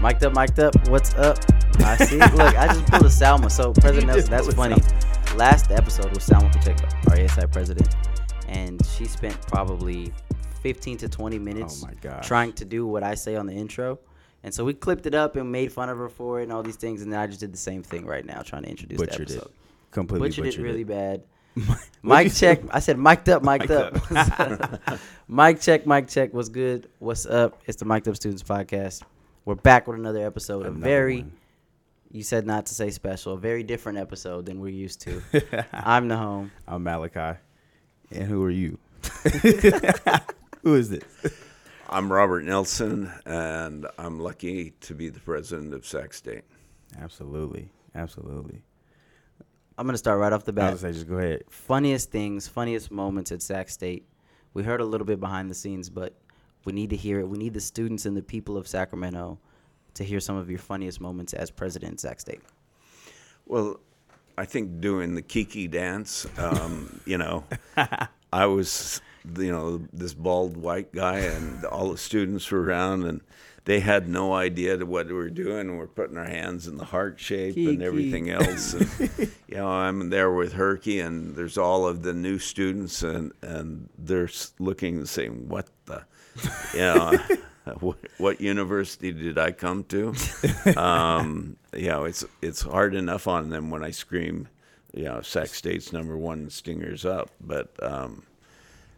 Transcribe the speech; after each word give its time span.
Mic'd 0.00 0.24
up, 0.24 0.34
mic'd 0.34 0.58
up. 0.60 0.88
What's 0.88 1.14
up? 1.14 1.38
I 1.80 1.96
see. 1.96 2.18
Look, 2.18 2.56
I 2.56 2.68
just 2.68 2.86
pulled 2.86 3.02
a 3.02 3.08
Salma. 3.08 3.50
So 3.50 3.72
President 3.74 4.06
Nelsen, 4.10 4.30
that's 4.30 4.52
funny. 4.54 4.76
Last 5.36 5.70
episode 5.70 6.10
was 6.14 6.26
Salma 6.26 6.50
Pacheco, 6.52 6.88
our 7.10 7.22
ASI 7.22 7.46
president, 7.46 7.94
and 8.48 8.84
she 8.86 9.04
spent 9.04 9.40
probably 9.46 10.12
15 10.62 10.96
to 10.98 11.08
20 11.08 11.38
minutes 11.38 11.84
Oh 11.84 12.18
trying 12.22 12.52
to 12.54 12.64
do 12.64 12.86
what 12.86 13.02
I 13.02 13.14
say 13.14 13.36
on 13.36 13.46
the 13.46 13.52
intro. 13.52 13.98
And 14.42 14.54
so 14.54 14.64
we 14.64 14.72
clipped 14.72 15.04
it 15.04 15.14
up 15.14 15.36
and 15.36 15.52
made 15.52 15.70
fun 15.70 15.90
of 15.90 15.98
her 15.98 16.08
for 16.08 16.40
it 16.40 16.44
and 16.44 16.52
all 16.52 16.62
these 16.62 16.76
things. 16.76 17.02
And 17.02 17.12
then 17.12 17.20
I 17.20 17.26
just 17.26 17.40
did 17.40 17.52
the 17.52 17.58
same 17.58 17.82
thing 17.82 18.06
right 18.06 18.24
now, 18.24 18.40
trying 18.40 18.62
to 18.62 18.70
introduce 18.70 18.98
Butchered 18.98 19.28
the 19.28 19.34
it. 19.34 19.36
episode. 19.36 19.52
Completely 19.90 20.28
Butchered, 20.28 20.44
butchered, 20.44 20.60
it 20.60 20.64
really 20.64 20.84
bad. 20.84 21.22
Mic 22.02 22.24
you 22.24 22.30
say? 22.30 22.56
check. 22.56 22.64
I 22.70 22.78
said 22.78 22.98
mic'd 22.98 23.28
up, 23.28 23.42
mic'd 23.42 23.68
Mic'd 23.68 23.72
up. 23.72 24.98
mic 25.28 25.60
check, 25.60 25.86
mic 25.86 26.08
check. 26.08 26.32
What's 26.32 26.48
good? 26.48 26.88
What's 27.00 27.26
up? 27.26 27.60
It's 27.66 27.78
the 27.78 27.84
Mic'd 27.84 28.08
Up 28.08 28.16
Students 28.16 28.42
Podcast. 28.42 29.02
We're 29.44 29.54
back 29.54 29.86
with 29.86 29.98
another 29.98 30.24
episode. 30.26 30.64
a 30.66 30.68
Another 30.68 30.80
very, 30.80 31.20
one. 31.22 31.32
you 32.10 32.22
said 32.22 32.46
not 32.46 32.66
to 32.66 32.74
say 32.74 32.90
special, 32.90 33.34
a 33.34 33.38
very 33.38 33.62
different 33.62 33.98
episode 33.98 34.46
than 34.46 34.60
we're 34.60 34.68
used 34.68 35.00
to. 35.02 35.22
I'm 35.72 36.08
Nahom. 36.08 36.50
I'm 36.68 36.82
Malachi. 36.82 37.38
And 38.12 38.24
who 38.28 38.42
are 38.44 38.50
you? 38.50 38.78
who 40.62 40.74
is 40.74 40.90
this? 40.90 41.02
I'm 41.88 42.12
Robert 42.12 42.44
Nelsen, 42.44 43.10
and 43.26 43.86
I'm 43.98 44.20
lucky 44.20 44.72
to 44.82 44.94
be 44.94 45.08
the 45.08 45.20
president 45.20 45.74
of 45.74 45.86
Sac 45.86 46.12
State. 46.14 46.44
Absolutely. 47.00 47.70
Absolutely. 47.94 48.62
I'm 49.76 49.86
going 49.86 49.94
to 49.94 49.98
start 49.98 50.20
right 50.20 50.32
off 50.32 50.44
the 50.44 50.52
I 50.52 50.54
bat. 50.54 50.72
was 50.72 50.80
say, 50.82 50.92
just 50.92 51.08
go 51.08 51.16
ahead. 51.16 51.44
funniest 51.48 52.10
things, 52.10 52.46
funniest 52.46 52.90
moments 52.90 53.32
at 53.32 53.42
Sac 53.42 53.70
State. 53.70 54.06
We 54.52 54.62
heard 54.62 54.80
a 54.80 54.84
little 54.84 55.06
bit 55.06 55.18
behind 55.18 55.50
the 55.50 55.54
scenes, 55.54 55.88
but 55.88 56.14
we 56.64 56.72
need 56.72 56.90
to 56.90 56.96
hear 56.96 57.20
it. 57.20 57.28
We 57.28 57.38
need 57.38 57.54
the 57.54 57.60
students 57.60 58.06
and 58.06 58.16
the 58.16 58.22
people 58.22 58.56
of 58.56 58.68
Sacramento 58.68 59.38
to 59.94 60.04
hear 60.04 60.20
some 60.20 60.36
of 60.36 60.50
your 60.50 60.58
funniest 60.58 61.00
moments 61.00 61.32
as 61.32 61.50
president 61.50 61.94
at 61.94 62.00
Sac 62.00 62.20
State. 62.20 62.40
Well, 63.46 63.80
I 64.38 64.44
think 64.44 64.80
doing 64.80 65.14
the 65.14 65.22
Kiki 65.22 65.68
dance, 65.68 66.26
um, 66.38 67.00
you 67.06 67.18
know, 67.18 67.44
I 68.32 68.46
was, 68.46 69.00
you 69.36 69.50
know, 69.50 69.82
this 69.92 70.14
bald 70.14 70.56
white 70.56 70.92
guy, 70.92 71.18
and 71.18 71.64
all 71.64 71.90
the 71.90 71.98
students 71.98 72.50
were 72.50 72.62
around, 72.62 73.04
and 73.04 73.20
they 73.64 73.80
had 73.80 74.08
no 74.08 74.32
idea 74.32 74.78
what 74.86 75.08
we 75.08 75.12
were 75.12 75.30
doing. 75.30 75.76
We're 75.76 75.86
putting 75.86 76.16
our 76.16 76.28
hands 76.28 76.66
in 76.66 76.76
the 76.76 76.84
heart 76.84 77.20
shape 77.20 77.54
Kiki. 77.54 77.74
and 77.74 77.82
everything 77.82 78.30
else. 78.30 78.72
And, 78.72 78.88
you 79.48 79.56
know, 79.56 79.68
I'm 79.68 80.10
there 80.10 80.30
with 80.30 80.54
Herky, 80.54 81.00
and 81.00 81.36
there's 81.36 81.58
all 81.58 81.86
of 81.86 82.02
the 82.02 82.14
new 82.14 82.38
students, 82.38 83.02
and 83.02 83.32
and 83.42 83.88
they're 83.98 84.30
looking 84.58 84.98
and 84.98 85.08
saying, 85.08 85.48
"What 85.48 85.68
the." 86.42 86.68
you 86.74 86.80
know, 86.80 87.74
what, 87.80 87.98
what 88.18 88.40
university 88.40 89.12
did 89.12 89.38
I 89.38 89.52
come 89.52 89.84
to? 89.84 90.14
Um, 90.76 91.56
you 91.74 91.88
know, 91.88 92.04
it's 92.04 92.24
it's 92.42 92.62
hard 92.62 92.94
enough 92.94 93.26
on 93.28 93.48
them 93.50 93.70
when 93.70 93.82
I 93.84 93.90
scream, 93.90 94.48
you 94.92 95.04
know, 95.04 95.20
Sac 95.22 95.48
State's 95.48 95.92
number 95.92 96.16
one, 96.16 96.50
Stingers 96.50 97.04
up. 97.04 97.30
But 97.40 97.70
um, 97.82 98.24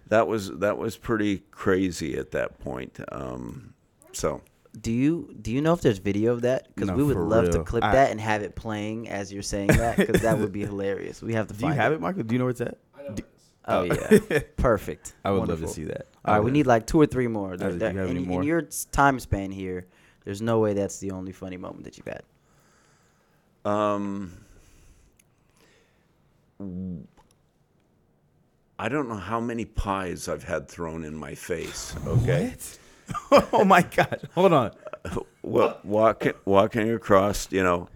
that 0.08 0.26
was 0.26 0.50
that 0.58 0.78
was 0.78 0.96
pretty 0.96 1.38
crazy 1.50 2.16
at 2.16 2.30
that 2.32 2.58
point. 2.60 2.98
Um, 3.10 3.74
so 4.12 4.42
Do 4.80 4.92
you 4.92 5.34
do 5.40 5.50
you 5.52 5.60
know 5.60 5.72
if 5.72 5.80
there's 5.82 5.98
video 5.98 6.32
of 6.32 6.42
that? 6.42 6.68
Because 6.74 6.88
No, 6.90 6.96
we 6.96 7.02
would 7.04 7.14
for 7.16 7.24
love 7.24 7.50
to 7.50 7.58
real. 7.58 7.64
clip 7.64 7.84
I- 7.84 7.92
that 7.92 8.10
and 8.10 8.20
have 8.20 8.42
it 8.42 8.54
playing 8.54 9.08
as 9.08 9.32
you're 9.32 9.42
saying 9.42 9.68
that, 9.68 9.96
because 9.96 10.22
that 10.22 10.38
would 10.38 10.52
be 10.52 10.60
hilarious. 10.72 11.22
We 11.22 11.34
have 11.34 11.46
to 11.48 11.54
Do 11.54 11.60
you 11.64 11.68
find 11.70 11.80
have 11.80 11.92
it, 11.92 12.00
Michael? 12.00 12.22
Do 12.22 12.34
you 12.34 12.38
know 12.38 12.44
where 12.46 12.50
it's 12.52 12.60
at? 12.60 12.78
D- 13.14 13.24
Oh 13.64 13.82
yeah, 13.84 14.40
perfect. 14.56 15.14
I 15.24 15.30
would 15.30 15.40
love 15.40 15.48
Wonderful. 15.60 15.68
to 15.68 15.74
see 15.74 15.84
that. 15.84 16.06
All 16.24 16.34
right, 16.34 16.44
we 16.44 16.50
need 16.52 16.66
like 16.66 16.86
two 16.86 17.00
or 17.00 17.06
three 17.06 17.26
more. 17.28 17.56
There- 17.56 17.70
do 17.70 17.74
you 17.78 17.84
have 17.84 18.10
in, 18.10 18.16
any 18.16 18.34
in 18.34 18.42
your 18.44 18.62
time 18.92 19.18
span 19.20 19.50
here, 19.50 19.86
there's 20.24 20.40
no 20.40 20.60
way 20.60 20.72
that's 20.72 20.98
the 20.98 21.10
only 21.10 21.32
funny 21.32 21.56
moment 21.56 21.84
that 21.84 21.96
you've 21.98 22.06
had. 22.06 22.22
um, 23.64 24.32
I 28.78 28.88
don't 28.88 29.08
know 29.08 29.16
how 29.16 29.40
many 29.40 29.64
pies 29.64 30.28
I've 30.28 30.44
had 30.44 30.68
thrown 30.68 31.04
in 31.04 31.14
my 31.14 31.34
face. 31.34 31.94
Okay. 32.06 32.54
oh 33.52 33.64
my 33.64 33.82
God. 33.82 34.28
Hold 34.34 34.52
on. 34.52 34.70
well, 35.42 35.78
walking 35.84 36.32
walking 36.44 36.90
across, 36.92 37.50
you 37.52 37.62
know, 37.62 37.88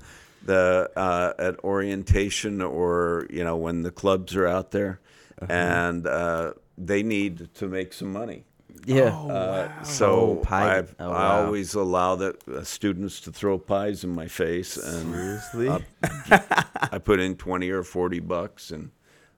the 0.44 0.90
uh, 0.96 1.32
at 1.38 1.58
orientation 1.64 2.60
or 2.62 3.26
you 3.30 3.42
know 3.44 3.56
when 3.56 3.82
the 3.82 3.90
clubs 3.90 4.34
are 4.36 4.46
out 4.46 4.70
there, 4.72 5.00
Uh-huh. 5.40 5.52
and 5.52 6.06
uh, 6.06 6.52
they 6.78 7.02
need 7.02 7.48
to 7.54 7.66
make 7.68 7.92
some 7.92 8.12
money. 8.12 8.44
Yeah. 8.84 9.16
Uh, 9.16 9.82
so 9.82 10.10
Oh, 10.10 10.36
pie- 10.36 10.78
I've, 10.78 10.94
oh, 11.00 11.10
I 11.10 11.42
always 11.44 11.74
allow 11.74 12.14
the 12.16 12.36
uh, 12.54 12.62
students 12.62 13.20
to 13.22 13.32
throw 13.32 13.58
pies 13.58 14.04
in 14.04 14.10
my 14.14 14.28
face, 14.28 14.76
and 14.76 15.12
Seriously? 15.14 15.84
I 16.30 16.98
put 17.02 17.18
in 17.20 17.36
twenty 17.36 17.70
or 17.70 17.82
forty 17.82 18.20
bucks, 18.20 18.70
and 18.70 18.90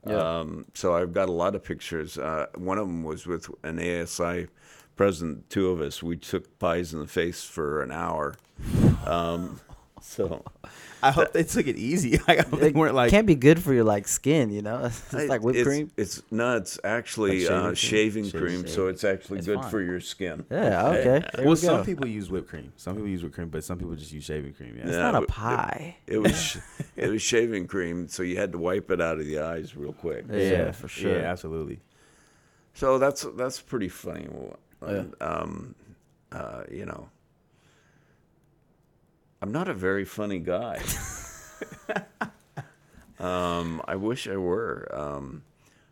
Yeah. 0.07 0.41
um, 0.41 0.67
so 0.75 0.95
I've 0.95 1.13
got 1.13 1.29
a 1.29 1.33
lot 1.33 1.55
of 1.55 1.63
pictures. 1.65 2.19
Uh, 2.19 2.47
one 2.57 2.79
of 2.79 2.87
them 2.89 3.05
was 3.05 3.27
with 3.27 3.49
an 3.63 3.79
ASI 3.79 4.49
president. 4.97 5.49
Two 5.51 5.69
of 5.71 5.81
us, 5.81 6.03
we 6.03 6.17
took 6.17 6.59
pies 6.59 6.93
in 6.93 6.99
the 7.01 7.07
face 7.07 7.45
for 7.45 7.83
an 7.83 7.93
hour. 7.93 8.35
Um, 9.07 9.61
so 10.09 10.43
I 11.03 11.11
hope 11.11 11.33
they 11.33 11.45
took 11.45 11.67
it 11.67 11.77
easy. 11.77 12.19
I 12.27 12.37
hope 12.37 12.61
they 12.61 12.71
weren't 12.71 12.95
like. 12.95 13.11
can't 13.11 13.27
be 13.27 13.35
good 13.35 13.63
for 13.63 13.75
your 13.75 13.85
like 13.85 14.09
skin, 14.09 14.51
you 14.51 14.63
know. 14.63 14.85
It's 15.13 15.13
like 15.13 15.43
whipped 15.43 15.59
it's, 15.59 15.69
cream. 15.69 15.91
It's 15.97 16.23
no, 16.31 16.57
it's 16.57 16.81
actually 16.83 17.45
Like 17.47 17.51
uh, 17.53 17.75
shaving 17.75 18.25
shaving 18.25 18.31
cream? 18.31 18.63
cream, 18.63 18.67
so 18.67 18.89
it's 18.89 19.05
actually 19.05 19.39
It's 19.39 19.47
good 19.47 19.61
fine. 19.61 19.71
for 19.71 19.83
your 19.83 20.01
skin. 20.01 20.47
Yeah. 20.51 20.89
Okay. 20.89 21.03
There 21.05 21.31
well, 21.39 21.51
we 21.51 21.57
some 21.57 21.85
people 21.85 22.07
use 22.09 22.31
whipped 22.31 22.49
cream. 22.49 22.73
Some 22.77 22.95
people 22.95 23.09
use 23.09 23.23
whipped 23.23 23.35
cream, 23.35 23.49
but 23.49 23.63
some 23.65 23.79
people 23.79 23.95
just 23.97 24.13
use 24.13 24.25
shaving 24.25 24.55
cream. 24.55 24.75
Yeah. 24.77 24.85
It's 24.85 24.93
Yeah, 24.93 25.11
not 25.11 25.23
a 25.23 25.27
pie. 25.27 25.97
It 26.07 26.19
was 26.19 26.57
it 26.97 27.09
was 27.11 27.21
shaving 27.21 27.67
cream, 27.67 28.09
so 28.09 28.23
you 28.23 28.37
had 28.39 28.53
to 28.53 28.59
wipe 28.59 28.91
it 28.91 29.01
out 29.01 29.19
of 29.19 29.27
the 29.27 29.41
eyes 29.41 29.77
real 29.77 29.93
quick. 29.93 30.25
Yeah, 30.31 30.73
for 30.73 30.89
sure. 30.89 31.21
Yeah, 31.21 31.31
absolutely. 31.31 31.81
So 32.73 32.99
that's 32.99 33.27
that's 33.37 33.61
pretty 33.61 33.89
funny. 33.89 34.27
Yeah. 34.83 34.89
And, 34.89 35.15
um, 35.21 35.75
uh, 36.33 36.63
you 36.71 36.87
know, 36.87 37.09
I'm 39.41 39.53
not 39.53 39.69
a 39.69 39.75
very 39.75 40.05
funny 40.05 40.39
guy. 40.41 40.81
um, 43.21 43.81
I 43.87 43.97
wish 43.97 44.29
I 44.29 44.37
were. 44.37 44.89
Um, 44.93 45.43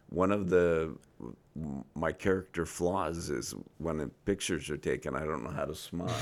one 0.08 0.32
of 0.32 0.48
the 0.48 0.94
my 1.94 2.12
character 2.12 2.66
flaws 2.66 3.30
is 3.30 3.54
when 3.78 4.10
pictures 4.26 4.68
are 4.68 4.76
taken, 4.76 5.16
I 5.16 5.20
don't 5.24 5.42
know 5.42 5.50
how 5.50 5.64
to 5.64 5.74
smile, 5.74 6.14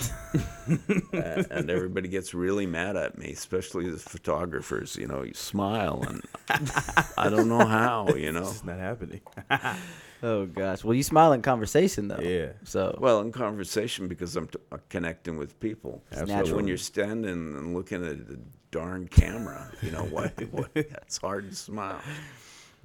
and, 1.13 1.47
and 1.51 1.71
everybody 1.71 2.09
gets 2.09 2.35
really 2.35 2.67
mad 2.67 2.97
at 2.97 3.19
me, 3.19 3.33
especially 3.33 3.91
the 3.91 3.99
photographers. 3.99 4.95
You 4.97 5.09
know, 5.09 5.25
you 5.25 5.35
smile, 5.35 6.05
and 6.07 6.23
I 7.19 7.29
don't 7.29 7.49
know 7.49 7.65
how. 7.67 8.09
You 8.15 8.31
know, 8.33 8.43
It's 8.43 8.65
not 8.65 8.79
happening. 8.79 9.21
Oh 10.23 10.47
gosh. 10.47 10.83
Well, 10.83 10.95
you 10.95 11.03
smile 11.03 11.33
in 11.35 11.43
conversation 11.43 12.09
though. 12.09 12.21
Yeah. 12.21 12.53
So 12.65 12.97
Well, 12.99 13.21
in 13.21 13.31
conversation 13.31 14.09
because 14.09 14.35
I'm 14.37 14.47
t- 14.47 14.59
uh, 14.73 14.79
connecting 14.89 15.37
with 15.37 15.61
people. 15.61 16.03
So 16.13 16.25
natural. 16.25 16.57
when 16.57 16.67
you're 16.67 16.79
standing 16.79 17.31
and 17.31 17.75
looking 17.75 18.03
at 18.07 18.27
the 18.27 18.39
darn 18.71 19.07
camera, 19.07 19.71
you 19.83 19.91
know 19.91 20.05
what? 20.05 20.33
what 20.51 20.71
it's 20.75 21.19
hard 21.19 21.51
to 21.51 21.55
smile. 21.55 22.01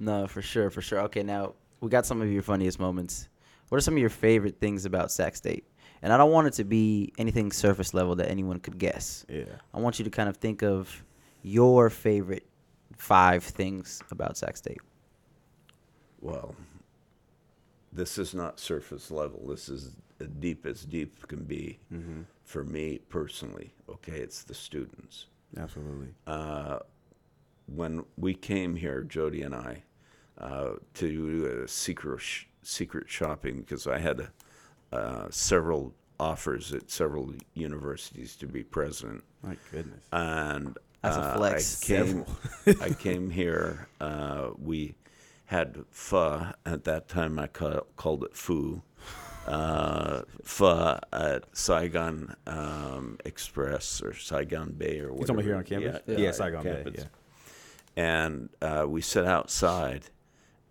No, 0.00 0.26
for 0.26 0.42
sure, 0.42 0.70
for 0.70 0.82
sure. 0.82 1.00
Okay, 1.02 1.22
now 1.22 1.54
we 1.80 1.88
got 1.90 2.06
some 2.06 2.20
of 2.20 2.30
your 2.32 2.42
funniest 2.42 2.80
moments. 2.80 3.28
What 3.68 3.78
are 3.78 3.82
some 3.82 3.94
of 3.94 4.00
your 4.00 4.10
favorite 4.10 4.58
things 4.58 4.84
about 4.84 5.12
Sac 5.12 5.36
State? 5.36 5.64
And 6.02 6.12
I 6.12 6.16
don't 6.16 6.32
want 6.32 6.46
it 6.48 6.54
to 6.54 6.64
be 6.64 7.12
anything 7.18 7.52
surface 7.52 7.94
level 7.94 8.16
that 8.16 8.28
anyone 8.30 8.58
could 8.58 8.78
guess. 8.78 9.24
Yeah. 9.28 9.44
I 9.72 9.78
want 9.78 9.98
you 9.98 10.04
to 10.06 10.10
kind 10.10 10.28
of 10.28 10.38
think 10.38 10.62
of 10.62 11.04
your 11.42 11.90
favorite 11.90 12.46
five 12.96 13.44
things 13.44 14.02
about 14.10 14.36
Sac 14.36 14.56
State. 14.56 14.80
Well, 16.20 16.54
this 17.92 18.18
is 18.18 18.34
not 18.34 18.58
surface 18.58 19.10
level. 19.10 19.46
This 19.46 19.68
is 19.68 19.96
as 20.20 20.28
deep 20.28 20.66
as 20.66 20.84
deep 20.84 21.26
can 21.28 21.44
be 21.44 21.78
for 22.44 22.64
me 22.64 23.00
personally. 23.08 23.72
Okay, 23.88 24.18
it's 24.20 24.42
the 24.42 24.54
students. 24.54 25.26
Absolutely. 25.56 26.08
uh, 26.26 26.78
when 27.66 28.04
we 28.16 28.34
came 28.34 28.74
here, 28.76 29.02
Jody 29.02 29.42
and 29.42 29.54
I, 29.54 29.82
uh, 30.40 30.70
to 30.94 31.08
do 31.08 31.62
a 31.64 31.68
secret 31.68 32.20
sh- 32.20 32.44
secret 32.62 33.08
shopping 33.08 33.60
because 33.60 33.86
I 33.86 33.98
had 33.98 34.28
uh, 34.92 35.26
several 35.30 35.94
offers 36.18 36.72
at 36.72 36.90
several 36.90 37.32
universities 37.54 38.36
to 38.36 38.46
be 38.46 38.62
president, 38.62 39.24
My 39.42 39.56
goodness. 39.70 40.04
and 40.12 40.76
That's 41.02 41.16
a 41.16 41.20
uh, 41.20 41.36
flex. 41.36 41.82
I 41.82 41.86
came, 41.86 42.24
I 42.82 42.90
came 42.90 43.30
here. 43.30 43.88
Uh, 44.00 44.50
we 44.58 44.94
had 45.46 45.78
pho 45.90 46.46
at 46.66 46.84
that 46.84 47.08
time. 47.08 47.38
I 47.38 47.46
ca- 47.46 47.80
called 47.96 48.24
it 48.24 48.36
foo. 48.36 48.82
Uh, 49.46 50.22
pho 50.44 50.98
at 51.12 51.44
Saigon 51.56 52.36
um, 52.46 53.16
Express 53.24 54.02
or 54.02 54.14
Saigon 54.14 54.72
Bay 54.72 55.00
or 55.00 55.12
whatever. 55.14 55.18
You 55.20 55.26
talking 55.26 55.34
about 55.36 55.44
here 55.44 55.56
on 55.56 55.64
campus? 55.92 56.02
Yeah, 56.06 56.18
Yeah, 56.18 56.30
Saigon 56.32 56.62
Bay, 56.64 56.84
yeah. 56.94 57.04
And 57.96 58.50
uh, 58.62 58.84
we 58.86 59.00
sat 59.00 59.24
outside, 59.24 60.04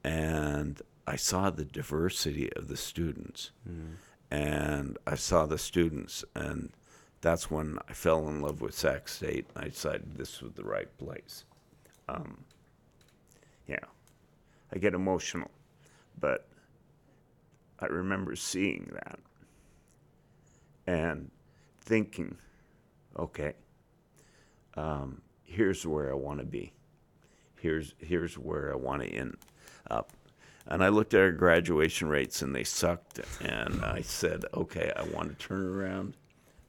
and 0.09 0.81
I 1.05 1.15
saw 1.17 1.49
the 1.51 1.65
diversity 1.65 2.51
of 2.53 2.67
the 2.67 2.77
students, 2.77 3.51
Mm. 3.69 3.95
and 4.31 4.97
I 5.05 5.15
saw 5.15 5.45
the 5.45 5.57
students, 5.59 6.25
and 6.35 6.71
that's 7.21 7.51
when 7.51 7.77
I 7.87 7.93
fell 7.93 8.27
in 8.27 8.41
love 8.41 8.59
with 8.61 8.73
Sac 8.73 9.07
State. 9.07 9.45
I 9.55 9.65
decided 9.65 10.15
this 10.15 10.41
was 10.41 10.53
the 10.53 10.63
right 10.63 10.89
place. 10.97 11.45
Um, 12.07 12.43
yeah, 13.67 13.85
I 14.73 14.79
get 14.79 14.93
emotional, 14.95 15.51
but 16.19 16.47
I 17.79 17.85
remember 17.85 18.35
seeing 18.35 18.89
that 18.93 19.19
and 20.87 21.29
thinking, 21.81 22.37
okay, 23.15 23.53
um, 24.75 25.21
here's 25.43 25.85
where 25.85 26.09
I 26.11 26.15
want 26.15 26.39
to 26.39 26.45
be. 26.45 26.73
Here's 27.57 27.93
here's 27.99 28.37
where 28.37 28.71
I 28.71 28.75
want 28.75 29.03
to 29.03 29.07
end 29.09 29.37
up. 29.89 30.11
And 30.67 30.83
I 30.83 30.89
looked 30.89 31.13
at 31.13 31.21
our 31.21 31.31
graduation 31.31 32.09
rates 32.09 32.41
and 32.41 32.55
they 32.55 32.63
sucked. 32.63 33.19
And 33.41 33.83
I 33.83 34.01
said, 34.01 34.45
okay, 34.53 34.91
I 34.95 35.03
want 35.03 35.29
to 35.29 35.47
turn 35.47 35.65
around. 35.65 36.15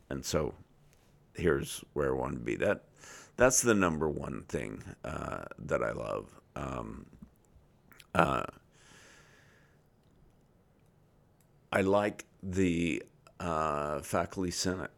And 0.09 0.25
so 0.25 0.55
here's 1.35 1.85
where 1.93 2.15
I 2.15 2.19
want 2.19 2.35
to 2.35 2.41
be. 2.41 2.57
That 2.57 2.85
that's 3.37 3.63
the 3.63 3.75
number 3.75 4.09
one 4.09 4.45
thing 4.49 4.83
uh, 5.05 5.45
that 5.59 5.83
I 5.83 5.93
love. 5.93 6.29
Um, 6.57 7.07
uh, 8.15 8.45
I 11.73 11.81
like 11.83 12.27
the 12.43 13.03
uh, 13.39 14.01
faculty 14.01 14.51
senate 14.51 14.91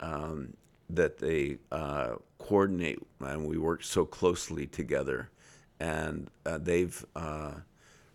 um, 0.00 0.54
that 0.90 1.18
they 1.18 1.58
uh, 1.70 2.16
coordinate 2.38 2.98
and 3.20 3.46
we 3.46 3.56
work 3.58 3.84
so 3.84 4.04
closely 4.04 4.66
together, 4.66 5.30
and 5.80 6.30
uh, 6.44 6.58
they've 6.58 7.04
uh, 7.14 7.52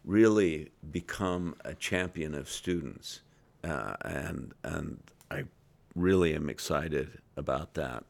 really 0.03 0.71
become 0.91 1.55
a 1.63 1.73
champion 1.73 2.33
of 2.35 2.49
students, 2.49 3.21
uh, 3.63 3.95
and 4.01 4.53
and 4.63 4.99
I 5.31 5.45
really 5.95 6.33
am 6.35 6.49
excited 6.49 7.19
about 7.37 7.73
that. 7.75 8.03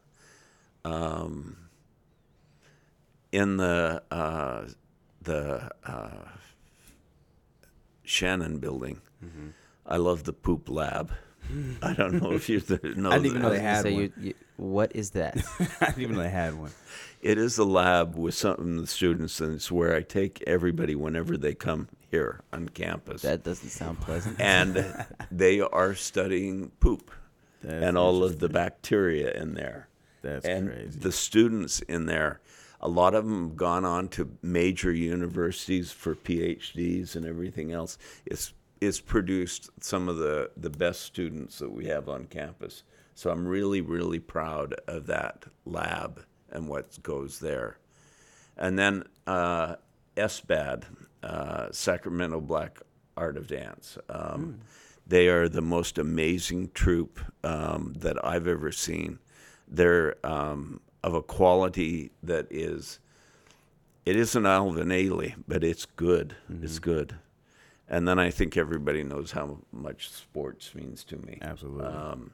Um, 0.85 1.57
in 3.31 3.57
the 3.57 4.01
uh, 4.11 4.65
the 5.21 5.71
uh, 5.85 6.27
Shannon 8.03 8.59
building, 8.59 9.01
I 9.85 9.97
love 9.97 10.23
the 10.23 10.33
poop 10.33 10.69
lab. 10.69 11.11
I 11.81 11.93
don't 11.93 12.21
know 12.21 12.31
if 12.33 12.49
you 12.49 12.59
th- 12.69 12.81
know. 12.95 13.09
I 13.11 13.13
didn't 13.17 13.25
even 13.27 13.41
know 13.41 13.49
they 13.49 13.59
had 13.59 13.83
So 13.83 13.91
one. 13.91 14.01
you, 14.01 14.11
you, 14.19 14.33
what 14.57 14.95
is 14.95 15.11
that? 15.11 15.37
I 15.81 15.85
didn't 15.87 16.01
even 16.01 16.15
know 16.15 16.23
they 16.23 16.29
had 16.29 16.55
one. 16.57 16.71
It 17.21 17.37
is 17.37 17.57
a 17.57 17.63
lab 17.63 18.15
with 18.15 18.33
some 18.35 18.53
of 18.59 18.75
the 18.81 18.87
students, 18.87 19.39
and 19.39 19.55
it's 19.55 19.71
where 19.71 19.95
I 19.95 20.01
take 20.01 20.43
everybody 20.45 20.95
whenever 20.95 21.37
they 21.37 21.53
come 21.53 21.87
here 22.11 22.41
on 22.51 22.69
campus. 22.69 23.21
that 23.23 23.43
doesn't 23.43 23.69
sound 23.69 23.99
pleasant. 24.01 24.39
and 24.41 25.05
they 25.31 25.59
are 25.61 25.95
studying 25.95 26.71
poop 26.79 27.11
That's 27.61 27.83
and 27.85 27.97
all 27.97 28.23
of 28.23 28.39
the 28.39 28.49
bacteria 28.49 29.31
in 29.31 29.53
there. 29.53 29.87
That's 30.21 30.45
and 30.45 30.69
crazy. 30.69 30.99
the 30.99 31.11
students 31.11 31.79
in 31.81 32.05
there, 32.05 32.39
a 32.81 32.87
lot 32.89 33.13
of 33.15 33.25
them 33.25 33.47
have 33.49 33.55
gone 33.57 33.85
on 33.85 34.09
to 34.09 34.29
major 34.41 34.91
universities 34.91 35.91
for 35.91 36.15
PhDs 36.15 37.15
and 37.15 37.25
everything 37.25 37.71
else. 37.71 37.97
It's 38.25 38.53
it's 38.85 38.99
produced 38.99 39.69
some 39.79 40.09
of 40.09 40.17
the, 40.17 40.51
the 40.57 40.69
best 40.69 41.01
students 41.01 41.59
that 41.59 41.71
we 41.71 41.85
have 41.85 42.09
on 42.09 42.25
campus. 42.25 42.83
So 43.15 43.31
I'm 43.31 43.47
really, 43.47 43.81
really 43.81 44.19
proud 44.19 44.73
of 44.87 45.05
that 45.07 45.45
lab 45.65 46.23
and 46.51 46.67
what 46.67 47.01
goes 47.03 47.39
there. 47.39 47.77
And 48.57 48.77
then 48.77 49.03
uh, 49.25 49.75
SBAD, 50.17 50.83
uh, 51.23 51.67
Sacramento 51.71 52.41
Black 52.41 52.81
Art 53.15 53.37
of 53.37 53.47
Dance. 53.47 53.97
Um, 54.09 54.59
They 55.05 55.27
are 55.27 55.49
the 55.49 55.61
most 55.61 55.97
amazing 55.97 56.71
troupe 56.73 57.19
um, 57.43 57.93
that 57.99 58.17
I've 58.23 58.47
ever 58.47 58.71
seen. 58.71 59.19
They're 59.67 60.15
um, 60.25 60.79
of 61.03 61.13
a 61.13 61.21
quality 61.21 62.11
that 62.23 62.47
is, 62.49 62.99
it 64.05 64.15
isn't 64.15 64.45
Alvin 64.45 64.89
Ailey, 64.89 65.35
but 65.45 65.63
it's 65.63 65.85
good. 65.85 66.35
It's 66.61 66.79
good. 66.79 67.15
And 67.89 68.07
then 68.07 68.17
I 68.17 68.29
think 68.29 68.55
everybody 68.57 69.03
knows 69.03 69.31
how 69.31 69.59
much 69.71 70.09
sports 70.09 70.73
means 70.73 71.03
to 71.05 71.17
me 71.17 71.37
Absolutely. 71.41 71.85
um, 71.85 72.31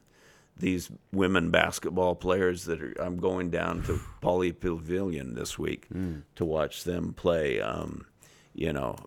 these 0.57 0.91
women 1.11 1.49
basketball 1.49 2.15
players 2.15 2.65
that 2.65 2.81
are, 2.81 2.93
I'm 3.01 3.17
going 3.17 3.49
down 3.49 3.81
to 3.83 3.99
Pauley 4.21 4.57
Pavilion 4.57 5.33
this 5.33 5.57
week 5.57 5.87
to 6.35 6.45
watch 6.45 6.83
them 6.83 7.13
play. 7.13 7.61
Um, 7.61 8.05
you 8.53 8.73
know, 8.73 8.97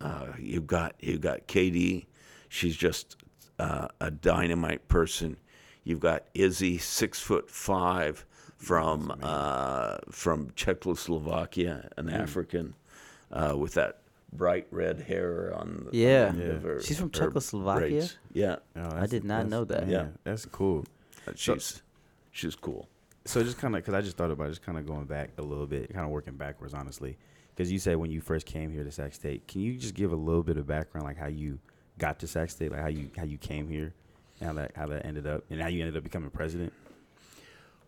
uh, 0.00 0.26
you 0.38 0.60
got 0.60 0.94
you 1.00 1.18
got 1.18 1.46
Katie, 1.46 2.08
she's 2.48 2.76
just 2.76 3.16
uh, 3.58 3.88
a 4.00 4.10
dynamite 4.10 4.88
person. 4.88 5.36
You've 5.84 6.00
got 6.00 6.24
Izzy, 6.34 6.78
six 6.78 7.20
foot 7.20 7.50
five 7.50 8.24
from 8.56 9.16
uh, 9.22 9.98
from 10.10 10.50
Czechoslovakia, 10.56 11.90
an 11.96 12.10
African 12.10 12.74
uh, 13.30 13.54
with 13.56 13.74
that 13.74 13.99
bright 14.32 14.66
red 14.70 15.00
hair 15.00 15.52
on. 15.56 15.88
The, 15.90 15.96
Yeah. 15.98 16.28
on 16.28 16.36
the 16.38 16.42
end 16.44 16.52
of 16.52 16.62
Yeah. 16.62 16.68
her- 16.68 16.80
She's 16.82 16.98
from 16.98 17.08
her 17.08 17.12
Czechoslovakia? 17.26 17.88
braids. 17.88 18.18
Yeah, 18.32 18.56
Oh, 18.76 18.90
I 18.96 19.06
did 19.06 19.24
not 19.24 19.48
know 19.48 19.64
that. 19.64 19.88
Yeah. 19.88 20.08
that's 20.24 20.46
cool. 20.46 20.84
She's 21.34 21.82
she's 22.30 22.54
cool. 22.56 22.88
So 23.26 23.42
just 23.42 23.58
kind 23.58 23.74
of, 23.76 23.82
because 23.82 23.94
I 23.94 24.00
just 24.00 24.16
thought 24.16 24.30
about 24.30 24.46
it, 24.46 24.50
just 24.50 24.62
kind 24.62 24.78
of 24.78 24.86
going 24.86 25.04
back 25.04 25.30
a 25.36 25.42
little 25.42 25.66
bit, 25.66 25.92
kind 25.92 26.04
of 26.06 26.10
working 26.10 26.36
backwards, 26.36 26.72
honestly. 26.72 27.18
Because 27.54 27.70
you 27.70 27.78
said 27.78 27.96
when 27.96 28.10
you 28.10 28.20
first 28.20 28.46
came 28.46 28.72
here 28.72 28.82
to 28.84 28.90
Sac 28.90 29.12
State, 29.12 29.46
can 29.46 29.60
you 29.60 29.76
just 29.76 29.94
give 29.94 30.12
a 30.12 30.16
little 30.16 30.42
bit 30.42 30.56
of 30.56 30.66
background, 30.66 31.06
like 31.06 31.18
how 31.18 31.26
you 31.26 31.58
got 31.98 32.18
to 32.20 32.26
Sac 32.26 32.48
State, 32.50 32.70
like 32.72 32.80
how 32.80 32.88
you 32.88 33.10
how 33.16 33.24
you 33.24 33.36
came 33.36 33.68
here, 33.68 33.92
and 34.40 34.46
how 34.46 34.52
that 34.54 34.72
how 34.74 34.86
that 34.86 35.04
ended 35.04 35.26
up, 35.26 35.44
and 35.50 35.60
how 35.60 35.68
you 35.68 35.80
ended 35.80 35.96
up 35.96 36.02
becoming 36.04 36.30
president? 36.30 36.72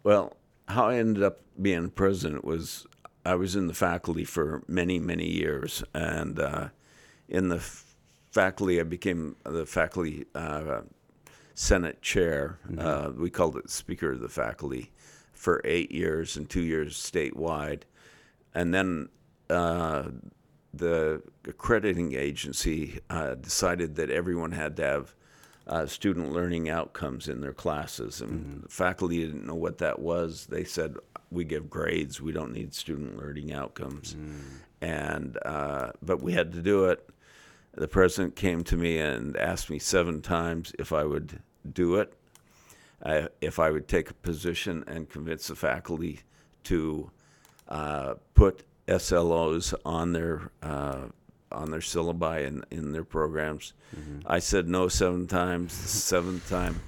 Well, 0.02 0.36
how 0.68 0.86
I 0.88 0.96
ended 0.96 1.22
up 1.22 1.40
being 1.60 1.88
president 1.90 2.44
was 2.44 2.86
I 3.24 3.34
was 3.36 3.54
in 3.56 3.66
the 3.68 3.74
faculty 3.74 4.24
for 4.24 4.62
many, 4.66 4.98
many 4.98 5.28
years, 5.28 5.84
and 5.94 6.38
uh, 6.38 6.68
in 7.28 7.48
the 7.48 7.56
f- 7.56 7.94
faculty, 8.30 8.80
I 8.80 8.84
became 8.84 9.36
the 9.44 9.66
faculty 9.66 10.26
uh, 10.34 10.82
senate 11.54 12.02
chair. 12.02 12.58
Uh, 12.76 13.12
we 13.16 13.30
called 13.30 13.56
it 13.56 13.70
speaker 13.70 14.12
of 14.12 14.20
the 14.20 14.28
faculty 14.28 14.90
for 15.32 15.60
eight 15.64 15.92
years 15.92 16.36
and 16.36 16.48
two 16.48 16.62
years 16.62 16.96
statewide, 16.96 17.82
and 18.54 18.72
then. 18.74 19.08
Uh, 19.50 20.04
the 20.74 21.22
accrediting 21.46 22.14
agency 22.14 22.98
uh, 23.10 23.34
decided 23.34 23.96
that 23.96 24.08
everyone 24.08 24.52
had 24.52 24.76
to 24.76 24.82
have 24.82 25.14
uh, 25.66 25.86
student 25.86 26.32
learning 26.32 26.68
outcomes 26.68 27.28
in 27.28 27.40
their 27.40 27.52
classes, 27.52 28.20
and 28.20 28.62
the 28.62 28.68
faculty 28.68 29.18
didn't 29.18 29.46
know 29.46 29.54
what 29.54 29.78
that 29.78 29.98
was. 29.98 30.46
They 30.46 30.64
said, 30.64 30.96
"We 31.32 31.44
give 31.44 31.70
grades. 31.70 32.20
We 32.20 32.32
don't 32.32 32.52
need 32.52 32.74
student 32.74 33.18
learning 33.18 33.52
outcomes." 33.52 34.14
And 34.80 35.38
uh, 35.44 35.92
but 36.02 36.22
we 36.22 36.32
had 36.32 36.52
to 36.52 36.62
do 36.62 36.84
it. 36.86 37.08
The 37.74 37.88
president 37.88 38.36
came 38.36 38.64
to 38.64 38.76
me 38.76 38.98
and 38.98 39.36
asked 39.36 39.70
me 39.70 39.78
seven 39.78 40.20
times 40.20 40.72
if 40.78 40.92
I 40.92 41.04
would 41.04 41.40
do 41.72 41.96
it, 41.96 42.12
uh, 43.02 43.28
if 43.40 43.58
I 43.58 43.70
would 43.70 43.88
take 43.88 44.10
a 44.10 44.14
position 44.14 44.84
and 44.86 45.08
convince 45.08 45.46
the 45.48 45.54
faculty 45.56 46.20
to 46.64 47.10
uh, 47.68 48.14
put 48.34 48.64
SLOs 48.88 49.72
on 49.84 50.12
their 50.12 50.50
uh, 50.62 51.06
on 51.50 51.70
their 51.70 51.80
syllabi 51.80 52.46
and 52.46 52.64
in 52.70 52.92
their 52.92 53.04
programs. 53.04 53.72
I 54.26 54.38
said 54.38 54.68
no 54.68 54.88
seven 54.88 55.26
times. 55.26 55.80
The 55.80 55.88
seventh 55.88 56.48
time, 56.48 56.80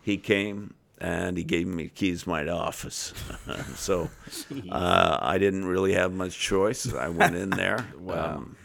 he 0.00 0.16
came 0.16 0.74
and 1.02 1.36
he 1.36 1.42
gave 1.42 1.66
me 1.66 1.88
keys 1.88 2.22
to 2.22 2.28
my 2.28 2.48
office. 2.48 3.12
so 3.74 4.08
uh, 4.70 5.18
I 5.20 5.36
didn't 5.36 5.64
really 5.64 5.94
have 5.94 6.12
much 6.12 6.38
choice. 6.38 6.94
I 6.94 7.08
went 7.08 7.34
in 7.34 7.50
there. 7.50 7.84
um, 8.08 8.56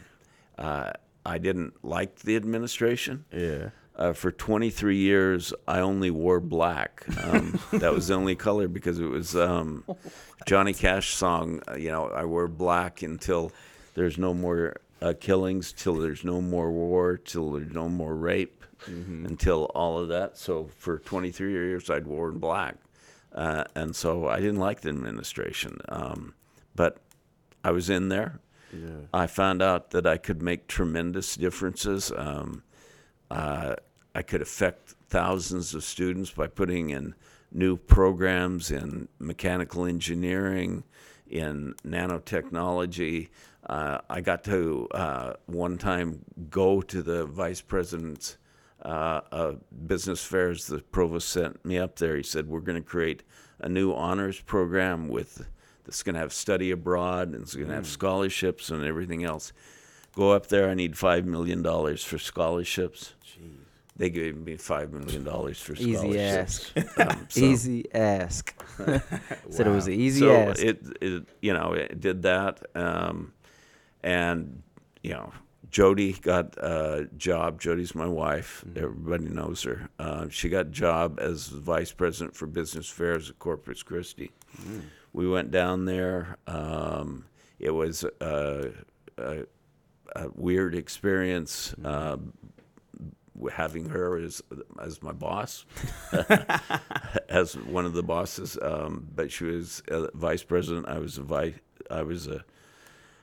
uh, 0.56 0.92
I 1.26 1.38
didn't 1.38 1.84
like 1.84 2.20
the 2.20 2.36
administration. 2.36 3.24
Yeah. 3.32 3.70
Uh, 3.96 4.12
for 4.12 4.30
23 4.30 4.96
years, 4.96 5.52
I 5.66 5.80
only 5.80 6.12
wore 6.12 6.38
black. 6.38 7.04
Um, 7.24 7.58
that 7.72 7.92
was 7.92 8.06
the 8.06 8.14
only 8.14 8.36
color 8.36 8.68
because 8.68 9.00
it 9.00 9.06
was 9.06 9.34
um, 9.34 9.84
Johnny 10.46 10.72
Cash 10.72 11.14
song. 11.16 11.60
uh, 11.68 11.74
You 11.74 11.90
know, 11.90 12.06
I 12.06 12.24
wore 12.24 12.46
black 12.46 13.02
until 13.02 13.50
there's 13.94 14.16
no 14.16 14.32
more 14.32 14.76
uh, 15.02 15.14
killings, 15.18 15.72
till 15.72 15.96
there's 15.96 16.22
no 16.22 16.40
more 16.40 16.70
war, 16.70 17.16
till 17.16 17.50
there's 17.52 17.72
no 17.72 17.88
more 17.88 18.14
rape, 18.14 18.57
until 18.86 19.64
all 19.74 19.98
of 19.98 20.08
that. 20.08 20.36
So 20.36 20.68
for 20.76 20.98
23 20.98 21.50
years, 21.50 21.90
I'd 21.90 22.06
worn 22.06 22.38
black, 22.38 22.76
uh, 23.32 23.64
and 23.74 23.94
so 23.94 24.28
I 24.28 24.36
didn't 24.40 24.60
like 24.60 24.80
the 24.80 24.90
administration. 24.90 25.78
Um, 25.88 26.34
but 26.74 26.98
I 27.64 27.70
was 27.72 27.90
in 27.90 28.08
there. 28.08 28.40
Yeah. 28.72 29.06
I 29.12 29.26
found 29.26 29.62
out 29.62 29.90
that 29.90 30.06
I 30.06 30.16
could 30.16 30.42
make 30.42 30.68
tremendous 30.68 31.36
differences. 31.36 32.12
Um, 32.14 32.62
uh, 33.30 33.76
I 34.14 34.22
could 34.22 34.42
affect 34.42 34.94
thousands 35.08 35.74
of 35.74 35.84
students 35.84 36.30
by 36.30 36.46
putting 36.46 36.90
in 36.90 37.14
new 37.50 37.76
programs 37.76 38.70
in 38.70 39.08
mechanical 39.18 39.86
engineering, 39.86 40.84
in 41.28 41.74
nanotechnology. 41.86 43.28
Uh, 43.66 43.98
I 44.08 44.20
got 44.20 44.44
to 44.44 44.88
uh, 44.92 45.32
one 45.46 45.78
time 45.78 46.24
go 46.50 46.80
to 46.82 47.02
the 47.02 47.26
vice 47.26 47.60
president's 47.60 48.38
uh, 48.84 49.20
uh, 49.32 49.52
business 49.86 50.24
fairs, 50.24 50.66
the 50.66 50.78
provost 50.78 51.28
sent 51.28 51.64
me 51.64 51.78
up 51.78 51.96
there. 51.96 52.16
He 52.16 52.22
said, 52.22 52.48
We're 52.48 52.60
going 52.60 52.80
to 52.82 52.88
create 52.88 53.22
a 53.60 53.68
new 53.68 53.92
honors 53.92 54.40
program 54.40 55.08
with 55.08 55.46
that's 55.84 56.02
going 56.02 56.14
to 56.14 56.20
have 56.20 56.32
study 56.32 56.70
abroad 56.70 57.28
and 57.32 57.42
it's 57.42 57.54
going 57.54 57.68
to 57.68 57.74
have 57.74 57.86
scholarships 57.86 58.70
and 58.70 58.84
everything 58.84 59.24
else. 59.24 59.52
Go 60.14 60.32
up 60.32 60.48
there. 60.48 60.68
I 60.68 60.74
need 60.74 60.94
$5 60.94 61.24
million 61.24 61.62
for 61.96 62.18
scholarships. 62.18 63.14
Jeez. 63.24 63.54
They 63.96 64.10
gave 64.10 64.36
me 64.36 64.56
$5 64.56 64.92
million 64.92 65.24
for 65.24 65.74
scholarships. 65.74 65.80
Easy 65.80 66.20
ask. 66.20 66.72
Um, 66.98 67.26
so- 67.28 67.40
Easy 67.40 67.94
ask. 67.94 68.54
Said 69.50 69.66
it 69.66 69.70
was 69.70 69.88
an 69.88 69.94
easy 69.94 70.20
so 70.20 70.32
ask. 70.32 70.62
it, 70.62 70.80
it 71.00 71.24
you 71.42 71.52
know 71.52 71.72
it 71.72 72.00
did 72.00 72.22
that 72.22 72.64
um, 72.76 73.32
and 74.04 74.62
you 75.02 75.10
know 75.10 75.32
jody 75.70 76.12
got 76.14 76.56
a 76.58 77.08
job 77.16 77.60
jody's 77.60 77.94
my 77.94 78.06
wife 78.06 78.64
Mm-hmm. 78.66 78.84
everybody 78.84 79.24
knows 79.28 79.62
her 79.64 79.88
uh, 79.98 80.26
she 80.30 80.48
got 80.48 80.66
a 80.66 80.70
job 80.70 81.18
as 81.20 81.48
vice 81.48 81.92
president 81.92 82.34
for 82.36 82.46
business 82.46 82.90
affairs 82.90 83.30
at 83.30 83.38
corpus 83.38 83.82
christi 83.82 84.30
Mm. 84.62 84.82
we 85.12 85.28
went 85.28 85.50
down 85.50 85.84
there 85.84 86.38
um, 86.46 87.26
it 87.58 87.70
was 87.70 88.02
a, 88.20 88.72
a, 89.18 89.44
a 90.16 90.28
weird 90.34 90.74
experience 90.74 91.74
Mm-hmm. 91.80 91.86
uh, 91.86 92.16
having 93.52 93.88
her 93.90 94.16
as 94.18 94.42
as 94.82 95.00
my 95.02 95.12
boss 95.12 95.64
as 97.28 97.56
one 97.56 97.86
of 97.86 97.92
the 97.92 98.02
bosses, 98.02 98.58
um, 98.62 99.06
but 99.14 99.30
she 99.30 99.44
was 99.44 99.80
a 99.88 100.08
vice 100.16 100.42
president. 100.42 100.88
I 100.88 100.98
was 100.98 101.18
a 101.18 101.22
vice. 101.22 101.54
I 101.90 102.02
was 102.02 102.26
a 102.26 102.44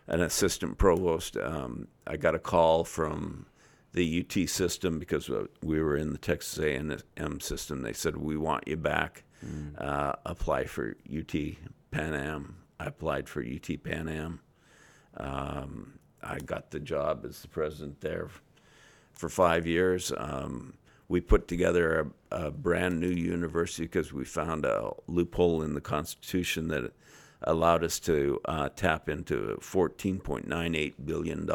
an 0.07 0.21
assistant 0.21 0.77
provost. 0.77 1.37
Um, 1.37 1.87
I 2.05 2.17
got 2.17 2.35
a 2.35 2.39
call 2.39 2.83
from 2.83 3.47
the 3.93 4.25
UT 4.25 4.49
system 4.49 4.99
because 4.99 5.29
uh, 5.29 5.45
we 5.63 5.81
were 5.81 5.95
in 5.95 6.11
the 6.11 6.17
Texas 6.17 6.59
A&M 6.59 7.39
system. 7.39 7.81
They 7.81 7.93
said 7.93 8.17
we 8.17 8.37
want 8.37 8.67
you 8.67 8.77
back. 8.77 9.23
Uh, 9.77 10.13
apply 10.25 10.65
for 10.65 10.95
UT 11.09 11.33
Pan 11.91 12.13
Am. 12.13 12.55
I 12.79 12.85
applied 12.85 13.29
for 13.29 13.41
UT 13.43 13.83
Pan 13.83 14.09
Am. 14.09 14.39
Um, 15.17 15.99
I 16.21 16.39
got 16.39 16.71
the 16.71 16.79
job 16.79 17.25
as 17.25 17.41
the 17.41 17.47
president 17.47 18.01
there 18.01 18.29
for 19.13 19.29
five 19.29 19.67
years. 19.67 20.11
Um, 20.17 20.73
we 21.07 21.21
put 21.21 21.47
together 21.47 22.11
a, 22.31 22.47
a 22.47 22.51
brand 22.51 22.99
new 22.99 23.09
university 23.09 23.83
because 23.83 24.11
we 24.11 24.25
found 24.25 24.65
a 24.65 24.91
loophole 25.07 25.61
in 25.61 25.73
the 25.73 25.81
Constitution 25.81 26.67
that 26.69 26.91
allowed 27.45 27.83
us 27.83 27.99
to 28.01 28.39
uh, 28.45 28.69
tap 28.75 29.07
into 29.09 29.57
$14.98 29.61 30.93
billion 31.05 31.49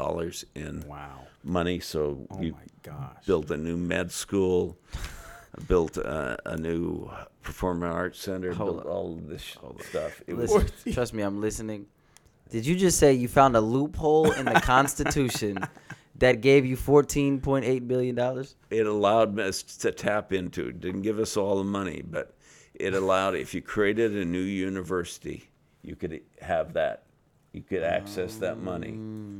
in 0.54 0.88
Wow. 0.88 1.26
money. 1.44 1.80
So 1.80 2.26
Oh 2.30 2.37
we 2.38 2.52
my 2.52 2.59
gosh. 2.82 3.25
built 3.26 3.50
a 3.50 3.56
new 3.56 3.76
med 3.76 4.11
school, 4.11 4.76
built 5.68 5.97
a, 5.97 6.38
a 6.47 6.56
new 6.56 7.11
performing 7.42 7.90
arts 7.90 8.20
center, 8.20 8.54
Hold 8.54 8.76
built 8.76 8.87
on. 8.87 8.92
all 8.92 9.12
of 9.14 9.28
this 9.28 9.56
stuff. 9.88 10.23
It 10.26 10.35
was 10.35 10.52
Listen, 10.52 10.92
trust 10.92 11.14
me, 11.14 11.23
I'm 11.23 11.40
listening. 11.40 11.87
Did 12.50 12.66
you 12.66 12.76
just 12.76 12.99
say 12.99 13.12
you 13.12 13.28
found 13.28 13.56
a 13.56 13.61
loophole 13.61 14.32
in 14.32 14.47
the 14.47 14.61
Constitution 14.61 15.66
that 16.16 16.40
gave 16.40 16.66
you 16.66 16.76
14.8 16.76 17.87
billion 17.88 18.14
dollars? 18.14 18.56
it 18.70 18.87
allowed 18.87 19.38
us 19.38 19.62
to 19.62 19.90
tap 19.92 20.32
into 20.32 20.68
it. 20.68 20.80
Didn't 20.80 21.02
give 21.02 21.18
us 21.18 21.37
all 21.37 21.59
the 21.59 21.64
money, 21.64 22.02
but 22.09 22.35
it 22.75 22.94
allowed 22.94 23.35
if 23.37 23.54
you 23.54 23.61
created 23.62 24.16
a 24.16 24.25
new 24.25 24.40
university, 24.40 25.50
you 25.82 25.96
could 25.96 26.20
have 26.40 26.75
that, 26.75 27.02
you 27.52 27.62
could 27.62 27.82
access 27.82 28.37
that 28.37 28.58
money, 28.58 28.90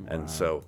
and 0.09 0.29
so 0.29 0.65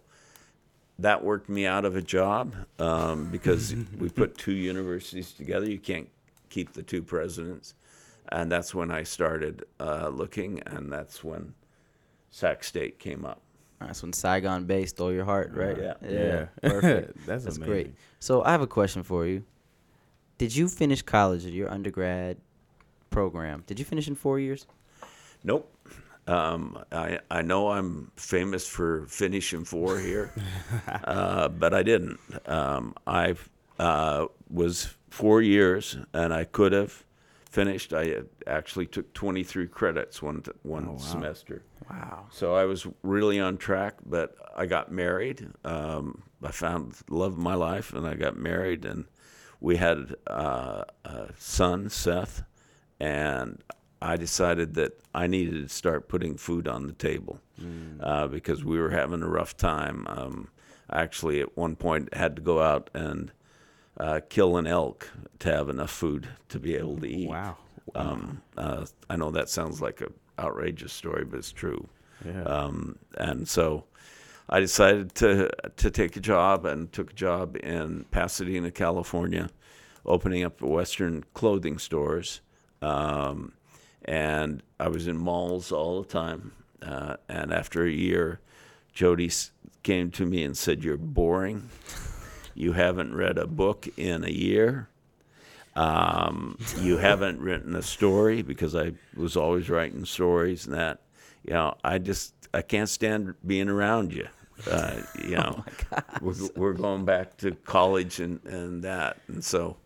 that 0.99 1.25
worked 1.25 1.49
me 1.49 1.67
out 1.67 1.85
of 1.85 1.97
a 1.97 2.03
job 2.03 2.55
um, 2.79 3.27
because 3.31 3.75
we 3.99 4.09
put 4.09 4.39
two 4.39 4.53
universities 4.53 5.33
together. 5.33 5.67
You 5.69 5.79
can't 5.79 6.09
keep 6.51 6.73
the 6.73 6.83
two 6.83 7.03
presidents, 7.03 7.75
and 8.31 8.51
that's 8.51 8.75
when 8.75 8.91
I 8.91 9.03
started 9.03 9.65
uh, 9.81 10.09
looking, 10.09 10.61
and 10.67 10.93
that's 10.93 11.25
when 11.25 11.55
Sac 12.31 12.65
State 12.65 12.99
came 12.99 13.25
up. 13.25 13.41
That's 13.87 14.03
when 14.03 14.13
Saigon 14.13 14.65
Bay 14.65 14.87
stole 14.87 15.13
your 15.13 15.25
heart, 15.25 15.53
right? 15.55 15.77
Yeah. 15.77 15.95
Yeah. 16.09 16.47
Perfect. 16.63 17.17
That's, 17.27 17.45
That's 17.45 17.57
amazing. 17.57 17.73
great. 17.73 17.95
So 18.21 18.45
I 18.45 18.53
have 18.53 18.61
a 18.63 18.67
question 18.67 19.03
for 19.03 19.27
you. 19.27 19.45
Did 20.39 20.55
you 20.55 20.69
finish 20.69 21.03
college, 21.03 21.45
your 21.45 21.71
undergrad 21.71 22.37
program? 23.11 23.65
Did 23.67 23.79
you 23.79 23.85
finish 23.85 24.09
in 24.09 24.15
four 24.15 24.39
years? 24.39 24.67
Nope. 25.45 25.69
Um, 26.27 26.79
I 26.93 27.19
I 27.31 27.43
know 27.43 27.71
I'm 27.71 28.13
famous 28.17 28.67
for 28.67 29.07
finishing 29.09 29.65
four 29.65 29.99
here, 29.99 30.33
uh, 31.05 31.49
but 31.49 31.75
I 31.75 31.83
didn't. 31.83 32.21
Um, 32.47 32.95
I 33.07 33.35
uh, 33.79 34.27
was 34.49 34.95
four 35.11 35.43
years, 35.43 35.97
and 36.15 36.33
I 36.33 36.45
could 36.45 36.73
have 36.73 37.05
finished. 37.51 37.93
I 37.93 38.23
actually 38.47 38.87
took 38.87 39.13
23 39.15 39.67
credits 39.67 40.23
one 40.23 40.45
one 40.63 40.87
Oh, 40.89 40.93
wow. 40.93 40.97
semester, 40.99 41.65
Wow. 41.91 42.27
so 42.31 42.55
I 42.55 42.67
was 42.67 42.87
really 43.03 43.41
on 43.41 43.57
track. 43.59 43.95
But 44.07 44.37
I 44.57 44.67
got 44.67 44.93
married. 44.93 45.49
Um, 45.65 46.23
I 46.41 46.53
found 46.53 46.95
love 47.11 47.33
of 47.33 47.39
my 47.39 47.55
life, 47.55 47.93
and 47.93 48.07
I 48.07 48.15
got 48.15 48.37
married, 48.37 48.85
and 48.85 49.07
we 49.61 49.77
had 49.77 50.15
uh, 50.29 50.85
a 51.05 51.31
son, 51.37 51.91
Seth, 51.91 52.45
and 53.01 53.61
I 54.03 54.17
decided 54.17 54.75
that 54.75 55.01
I 55.15 55.27
needed 55.29 55.63
to 55.63 55.69
start 55.69 56.09
putting 56.09 56.37
food 56.37 56.67
on 56.67 56.87
the 56.87 56.93
table 56.93 57.41
uh, 58.01 58.27
because 58.27 58.65
we 58.65 58.79
were 58.79 58.91
having 58.91 59.23
a 59.23 59.29
rough 59.29 59.57
time. 59.57 60.07
Um, 60.09 60.49
I 60.91 61.03
actually, 61.03 61.41
at 61.41 61.57
one 61.57 61.77
point, 61.77 62.13
had 62.13 62.35
to 62.37 62.43
go 62.43 62.61
out 62.61 62.91
and 62.93 63.31
uh, 63.99 64.21
kill 64.29 64.57
an 64.57 64.67
elk 64.67 65.09
to 65.39 65.53
have 65.53 65.69
enough 65.69 65.91
food 65.91 66.29
to 66.49 66.59
be 66.59 66.75
able 66.75 66.99
to 66.99 67.07
eat. 67.07 67.29
Wow. 67.29 67.57
Um, 67.95 68.43
uh, 68.57 68.87
I 69.09 69.17
know 69.17 69.31
that 69.31 69.49
sounds 69.49 69.81
like 69.81 70.01
an 70.01 70.13
outrageous 70.39 70.93
story, 70.93 71.25
but 71.25 71.39
it's 71.39 71.53
true. 71.53 71.89
Yeah. 72.25 72.43
Um, 72.43 72.99
and 73.17 73.49
so 73.49 73.85
I 74.49 74.61
decided 74.61 75.15
to 75.17 75.51
to 75.77 75.91
take 75.91 76.17
a 76.17 76.21
job 76.21 76.67
and 76.67 76.93
took 76.93 77.13
a 77.13 77.15
job 77.15 77.57
in 77.57 78.05
Pasadena, 78.11 78.71
California, 78.71 79.51
opening 80.05 80.43
up 80.45 80.61
Western 80.61 81.25
clothing 81.35 81.79
stores. 81.79 82.41
Um, 82.81 83.53
and 84.05 84.63
I 84.79 84.89
was 84.89 85.07
in 85.07 85.17
malls 85.17 85.73
all 85.73 86.03
the 86.03 86.09
time. 86.09 86.53
Uh, 86.81 87.17
and 87.29 87.53
after 87.53 87.85
a 87.85 87.91
year, 87.91 88.41
Jody 88.93 89.31
came 89.83 90.11
to 90.13 90.27
me 90.27 90.43
and 90.43 90.57
said, 90.57 90.83
"You're 90.83 90.97
boring. 90.97 91.71
You 92.55 92.73
haven't 92.73 93.15
read 93.15 93.39
a 93.39 93.47
book 93.47 93.89
in 93.97 94.25
a 94.25 94.31
year." 94.31 94.89
um, 95.75 96.59
you 96.81 96.99
haven't 96.99 97.41
written 97.41 97.75
a 97.75 97.83
story 97.83 98.43
because 98.43 98.75
I 98.75 98.93
was 99.17 99.37
always 99.37 99.71
writing 99.71 100.05
stories 100.05 100.67
and 100.67 100.75
that. 100.75 101.01
You 101.45 101.55
know, 101.55 101.75
I 101.83 101.99
just 101.99 102.35
I 102.55 102.63
can't 102.63 102.89
stand 102.89 103.35
being 103.47 103.69
around 103.69 104.13
you. 104.13 104.29
Uh, 104.71 105.01
you 105.25 105.37
know, 105.37 105.65
we're, 106.21 106.35
we're 106.55 106.73
going 106.73 107.05
back 107.05 107.37
to 107.39 107.53
college 107.53 108.21
and, 108.21 108.45
and 108.45 108.85
that, 108.85 109.17
and 109.27 109.43
so 109.43 109.77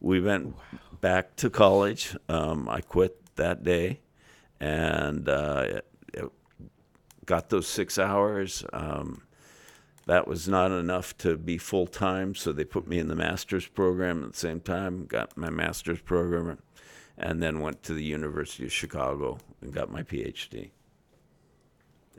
we 0.00 0.20
went 0.20 0.54
back 1.00 1.36
to 1.36 1.50
college. 1.50 2.16
Um, 2.28 2.68
I 2.68 2.80
quit 2.80 3.20
that 3.36 3.62
day, 3.64 4.00
and 4.60 5.28
uh, 5.28 5.64
it- 5.68 5.86
it 6.12 6.24
got 7.26 7.48
those 7.50 7.66
six 7.66 7.98
hours. 7.98 8.64
Um, 8.72 9.22
that 10.06 10.28
was 10.28 10.46
not 10.48 10.70
enough 10.70 11.16
to 11.18 11.36
be 11.36 11.56
full 11.58 11.86
time, 11.86 12.34
so 12.34 12.52
they 12.52 12.64
put 12.64 12.86
me 12.86 12.98
in 12.98 13.08
the 13.08 13.16
master's 13.16 13.66
program 13.66 14.22
at 14.22 14.32
the 14.32 14.38
same 14.38 14.60
time. 14.60 15.06
Got 15.06 15.36
my 15.36 15.50
master's 15.50 16.00
program, 16.00 16.58
and 17.18 17.42
then 17.42 17.60
went 17.60 17.82
to 17.84 17.94
the 17.94 18.04
University 18.04 18.64
of 18.64 18.72
Chicago 18.72 19.38
and 19.62 19.72
got 19.72 19.90
my 19.90 20.02
PhD. 20.02 20.70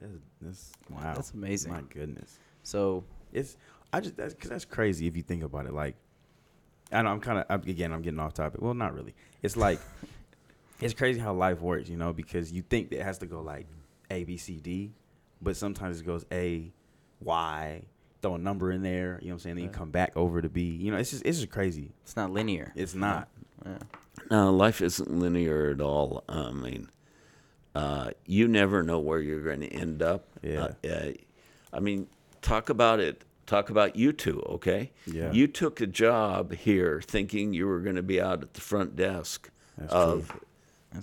That's, 0.02 0.14
that's 0.42 0.72
wow. 0.90 1.14
That's 1.14 1.32
amazing. 1.32 1.72
My 1.72 1.82
goodness. 1.82 2.38
So 2.64 3.04
It's 3.32 3.56
I 3.94 4.02
just 4.02 4.18
that's 4.18 4.34
cause 4.34 4.50
that's 4.50 4.66
crazy 4.66 5.08
if 5.08 5.16
you 5.16 5.22
think 5.24 5.44
about 5.44 5.68
it. 5.68 5.74
Like, 5.74 5.96
I 6.92 7.02
know 7.02 7.12
I'm 7.12 7.22
kind 7.22 7.46
of 7.48 7.68
again 7.68 7.94
I'm 7.94 8.02
getting 8.02 8.20
off 8.20 8.34
topic. 8.34 8.62
Well, 8.62 8.74
not 8.74 8.94
really. 8.94 9.14
It's 9.42 9.56
like 9.56 9.80
it's 10.82 10.94
crazy 10.94 11.20
how 11.20 11.34
life 11.34 11.62
works, 11.62 11.90
you 11.90 11.98
know, 11.98 12.14
because 12.14 12.52
you 12.52 12.62
think 12.62 12.90
that 12.90 13.00
it 13.00 13.04
has 13.04 13.18
to 13.20 13.26
go 13.26 13.42
like 13.42 13.68
A 14.12 14.24
B 14.24 14.38
C 14.38 14.58
D, 14.58 14.92
but 15.42 15.56
sometimes 15.56 16.02
it 16.02 16.06
goes 16.06 16.26
A 16.32 16.72
Y. 17.22 17.82
Throw 18.22 18.36
a 18.36 18.38
number 18.40 18.72
in 18.72 18.82
there, 18.82 19.20
you 19.22 19.28
know 19.28 19.34
what 19.34 19.34
I'm 19.34 19.40
saying? 19.40 19.56
Then 19.58 19.66
you 19.66 19.70
come 19.70 19.92
back 19.92 20.14
over 20.16 20.42
to 20.42 20.50
B. 20.50 20.62
You 20.62 20.92
know, 20.92 20.98
it's 20.98 21.12
just 21.12 21.24
it's 21.26 21.40
just 21.40 21.52
crazy. 21.52 21.92
it's 22.04 22.16
not 22.16 22.32
linear. 22.32 22.74
It's 22.76 22.96
not. 22.96 23.28
Yeah. 23.64 23.78
Uh, 24.32 24.52
life 24.52 24.82
isn't 24.82 25.12
linear 25.12 25.70
at 25.70 25.82
all. 25.82 26.24
I 26.28 26.52
mean, 26.52 26.90
uh, 27.76 28.12
you 28.26 28.48
never 28.48 28.82
know 28.82 29.00
where 29.00 29.20
you're 29.20 29.44
going 29.44 29.60
to 29.60 29.68
end 29.68 30.02
up. 30.02 30.28
Yeah. 30.42 30.70
Uh, 30.84 30.88
uh, 30.88 31.12
I 31.72 31.80
mean, 31.80 32.08
talk 32.42 32.70
about 32.70 33.00
it. 33.00 33.24
Talk 33.46 33.70
about 33.70 33.96
you 33.96 34.12
two, 34.12 34.42
okay? 34.50 34.92
Yeah. 35.06 35.32
You 35.32 35.46
took 35.46 35.80
a 35.80 35.86
job 35.86 36.52
here 36.52 37.02
thinking 37.06 37.54
you 37.54 37.68
were 37.68 37.80
going 37.80 37.96
to 37.96 38.02
be 38.02 38.20
out 38.20 38.42
at 38.42 38.56
the 38.56 38.62
front 38.62 38.96
desk 38.96 39.52
That's 39.78 39.94
of 39.94 40.28
That's 40.28 40.40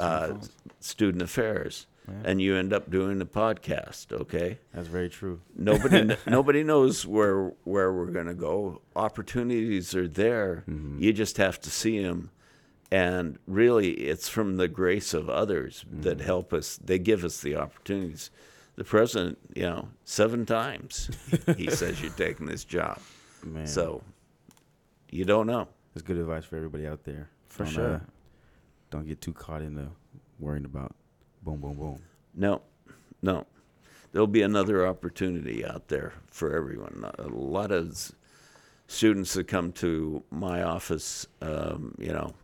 uh, 0.01 0.35
student 0.81 1.23
affairs. 1.23 1.87
and 2.25 2.43
you 2.43 2.57
end 2.57 2.73
up 2.73 2.91
doing 2.91 3.19
the 3.19 3.25
podcast. 3.27 4.13
Okay, 4.13 4.59
That's 4.75 4.89
very 4.89 5.09
true. 5.09 5.41
nobody 5.57 6.17
nobody 6.27 6.65
knows 6.65 7.07
where 7.07 7.53
where 7.65 7.93
we're 7.93 8.11
gonna 8.11 8.35
go. 8.35 8.81
Opportunities 8.97 9.95
are 9.95 10.09
there. 10.09 10.65
You 10.99 11.13
just 11.13 11.37
have 11.37 11.61
to 11.61 11.71
see 11.71 12.03
them. 12.03 12.31
And 12.91 13.39
really, 13.47 13.93
it's 13.93 14.29
from 14.29 14.57
the 14.59 14.69
grace 14.69 15.15
of 15.15 15.31
others 15.31 15.85
that 15.91 16.21
help 16.21 16.53
us. 16.53 16.77
They 16.77 16.99
give 16.99 17.25
us 17.25 17.41
the 17.41 17.57
opportunities. 17.57 18.31
The 18.77 18.85
president, 18.85 19.39
you 19.55 19.63
know, 19.63 19.89
seven 20.05 20.45
times 20.45 21.11
he 21.57 21.71
says 21.71 22.03
you're 22.03 22.11
taking 22.13 22.47
this 22.47 22.65
job. 22.65 22.99
Man. 23.45 23.67
So 23.67 24.03
you 25.11 25.25
don't 25.25 25.47
know. 25.47 25.69
That's 25.95 26.03
good 26.07 26.17
advice 26.19 26.45
for 26.45 26.57
everybody 26.57 26.87
out 26.87 27.05
there. 27.05 27.29
For 27.47 27.65
sure. 27.67 27.95
uh, 27.95 28.01
don't 28.93 29.09
get 29.09 29.21
too 29.21 29.33
caught 29.33 29.63
in 29.63 29.75
the 29.75 29.89
worrying 30.39 30.67
about 30.67 30.95
boom, 31.43 31.61
boom, 31.61 31.75
boom. 31.75 32.03
No, 32.35 32.61
no. 33.23 33.47
There'll 34.13 34.27
be 34.27 34.43
another 34.43 34.87
opportunity 34.87 35.65
out 35.65 35.89
there 35.89 36.13
for 36.29 36.55
everyone. 36.55 37.11
A 37.19 37.29
lot 37.29 37.73
of 37.73 38.13
students 38.87 39.33
that 39.33 39.49
come 39.49 39.73
to 39.73 40.23
my 40.31 40.63
office, 40.63 41.27
um, 41.41 41.95
you 41.99 42.13
know, 42.13 42.35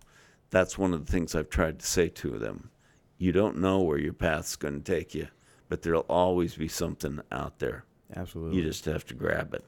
that's 0.51 0.79
one 0.79 0.95
of 0.95 1.05
the 1.05 1.13
things 1.13 1.35
I've 1.35 1.51
tried 1.51 1.81
to 1.81 1.87
say 1.87 2.09
to 2.09 2.39
them. 2.39 2.71
You 3.19 3.33
don't 3.33 3.59
know 3.59 3.81
where 3.81 3.99
your 3.99 4.15
path's 4.15 4.57
going 4.57 4.83
to 4.83 4.93
take 4.93 5.15
you, 5.15 5.29
but 5.69 5.83
there'll 5.83 6.07
always 6.09 6.55
be 6.55 6.69
something 6.69 7.21
out 7.31 7.59
there. 7.59 7.85
Absolutely. 8.17 8.57
You 8.57 8.63
just 8.65 8.87
have 8.87 9.05
to 9.07 9.15
grab 9.15 9.53
it. 9.53 9.65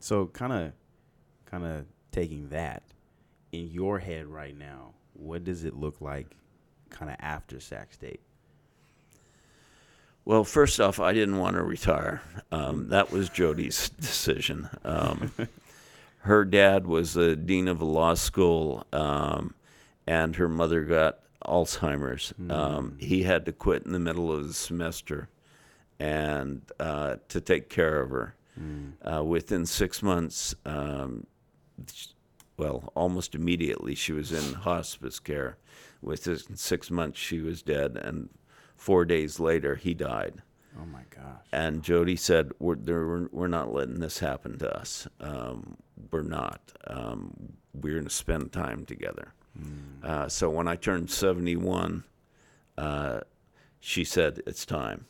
So 0.00 0.26
kind 0.26 0.52
of, 0.52 0.72
kind 1.46 1.64
of 1.64 1.86
taking 2.12 2.50
that 2.50 2.82
in 3.52 3.70
your 3.70 3.98
head 3.98 4.26
right 4.26 4.56
now. 4.56 4.92
What 5.18 5.44
does 5.44 5.64
it 5.64 5.74
look 5.74 6.00
like, 6.00 6.36
kind 6.90 7.10
of 7.10 7.16
after 7.20 7.60
Sac 7.60 7.92
State? 7.92 8.20
Well, 10.24 10.44
first 10.44 10.78
off, 10.80 11.00
I 11.00 11.12
didn't 11.12 11.38
want 11.38 11.56
to 11.56 11.62
retire. 11.62 12.22
Um, 12.52 12.88
that 12.90 13.10
was 13.10 13.28
Jody's 13.28 13.88
decision. 14.00 14.68
Um, 14.84 15.32
her 16.18 16.44
dad 16.44 16.86
was 16.86 17.14
the 17.14 17.34
dean 17.34 17.66
of 17.66 17.80
a 17.80 17.84
law 17.86 18.14
school, 18.14 18.86
um, 18.92 19.54
and 20.06 20.36
her 20.36 20.48
mother 20.48 20.82
got 20.84 21.20
Alzheimer's. 21.44 22.34
Um, 22.50 22.96
he 22.98 23.22
had 23.22 23.46
to 23.46 23.52
quit 23.52 23.84
in 23.86 23.92
the 23.92 23.98
middle 23.98 24.30
of 24.30 24.46
the 24.46 24.52
semester, 24.54 25.28
and 25.98 26.60
uh, 26.78 27.16
to 27.28 27.40
take 27.40 27.68
care 27.70 28.00
of 28.00 28.10
her. 28.10 28.34
Uh, 29.02 29.22
within 29.22 29.64
six 29.64 30.02
months, 30.02 30.54
um, 30.66 31.26
well, 32.58 32.92
almost 32.94 33.34
immediately, 33.34 33.94
she 33.94 34.12
was 34.12 34.32
in 34.32 34.54
hospice 34.54 35.18
care. 35.20 35.56
Within 36.02 36.56
six 36.56 36.90
months, 36.90 37.18
she 37.18 37.40
was 37.40 37.62
dead, 37.62 37.96
and 37.96 38.28
four 38.76 39.04
days 39.04 39.40
later, 39.40 39.76
he 39.76 39.94
died. 39.94 40.42
Oh 40.80 40.84
my 40.86 41.02
gosh. 41.10 41.42
And 41.52 41.82
Jody 41.82 42.16
said, 42.16 42.52
"We're 42.58 42.76
there, 42.76 43.06
we're, 43.06 43.28
we're 43.32 43.48
not 43.48 43.72
letting 43.72 44.00
this 44.00 44.18
happen 44.18 44.58
to 44.58 44.76
us. 44.78 45.08
Um, 45.20 45.76
we're 46.10 46.22
not. 46.22 46.60
Um, 46.86 47.54
we're 47.74 47.94
going 47.94 48.04
to 48.04 48.10
spend 48.10 48.52
time 48.52 48.84
together." 48.84 49.32
Uh, 50.04 50.28
so 50.28 50.48
when 50.50 50.68
I 50.68 50.76
turned 50.76 51.10
seventy-one, 51.10 52.04
uh, 52.76 53.20
she 53.80 54.04
said, 54.04 54.40
"It's 54.46 54.64
time. 54.64 55.06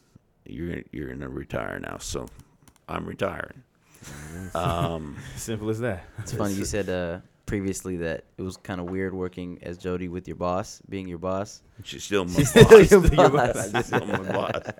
You're 0.47 0.83
you're 0.91 1.09
going 1.09 1.21
to 1.21 1.29
retire 1.29 1.79
now." 1.79 1.99
So 1.99 2.29
I'm 2.89 3.05
retiring. 3.05 3.63
Um, 4.55 5.17
Simple 5.37 5.69
as 5.69 5.81
that. 5.81 6.05
It's 6.19 6.33
funny 6.33 6.55
you 6.55 6.65
said 6.65 6.89
uh, 6.89 7.19
previously 7.49 7.97
that 7.97 8.25
it 8.37 8.43
was 8.43 8.57
kind 8.59 8.81
of 8.81 8.89
weird 8.91 9.13
working 9.15 9.59
as 9.63 9.79
Jody 9.79 10.07
with 10.09 10.29
your 10.29 10.37
boss, 10.37 10.81
being 10.89 11.09
your 11.09 11.19
boss. 11.19 11.63
she's 11.83 12.05
still 12.05 12.25
my 12.25 12.33
She's 12.37 12.53
boss. 12.53 12.87
still 12.87 13.07
your 13.07 13.31
boss. 13.31 13.73
She's 13.73 13.87
still 13.87 14.07
my 14.07 14.19
boss. 14.33 14.63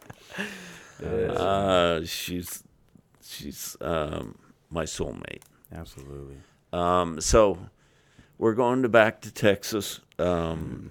Uh, 1.01 2.01
she's 2.05 2.65
she's 3.23 3.77
um, 3.81 4.37
my 4.69 4.83
soulmate. 4.83 5.43
Absolutely. 5.73 6.39
Um, 6.73 7.21
so 7.21 7.57
we're 8.37 8.55
going 8.55 8.83
to 8.83 8.89
back 8.89 9.21
to 9.21 9.31
Texas. 9.33 10.01
Um, 10.19 10.91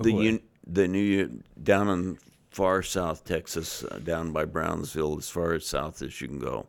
the 0.00 0.12
un- 0.12 0.40
the 0.66 0.88
new 0.88 1.42
down 1.62 1.88
in 1.90 2.18
far 2.50 2.82
south 2.82 3.24
Texas, 3.24 3.84
uh, 3.84 3.98
down 3.98 4.32
by 4.32 4.46
Brownsville, 4.46 5.18
as 5.18 5.28
far 5.28 5.52
as 5.52 5.66
south 5.66 6.00
as 6.00 6.18
you 6.20 6.26
can 6.28 6.38
go, 6.38 6.66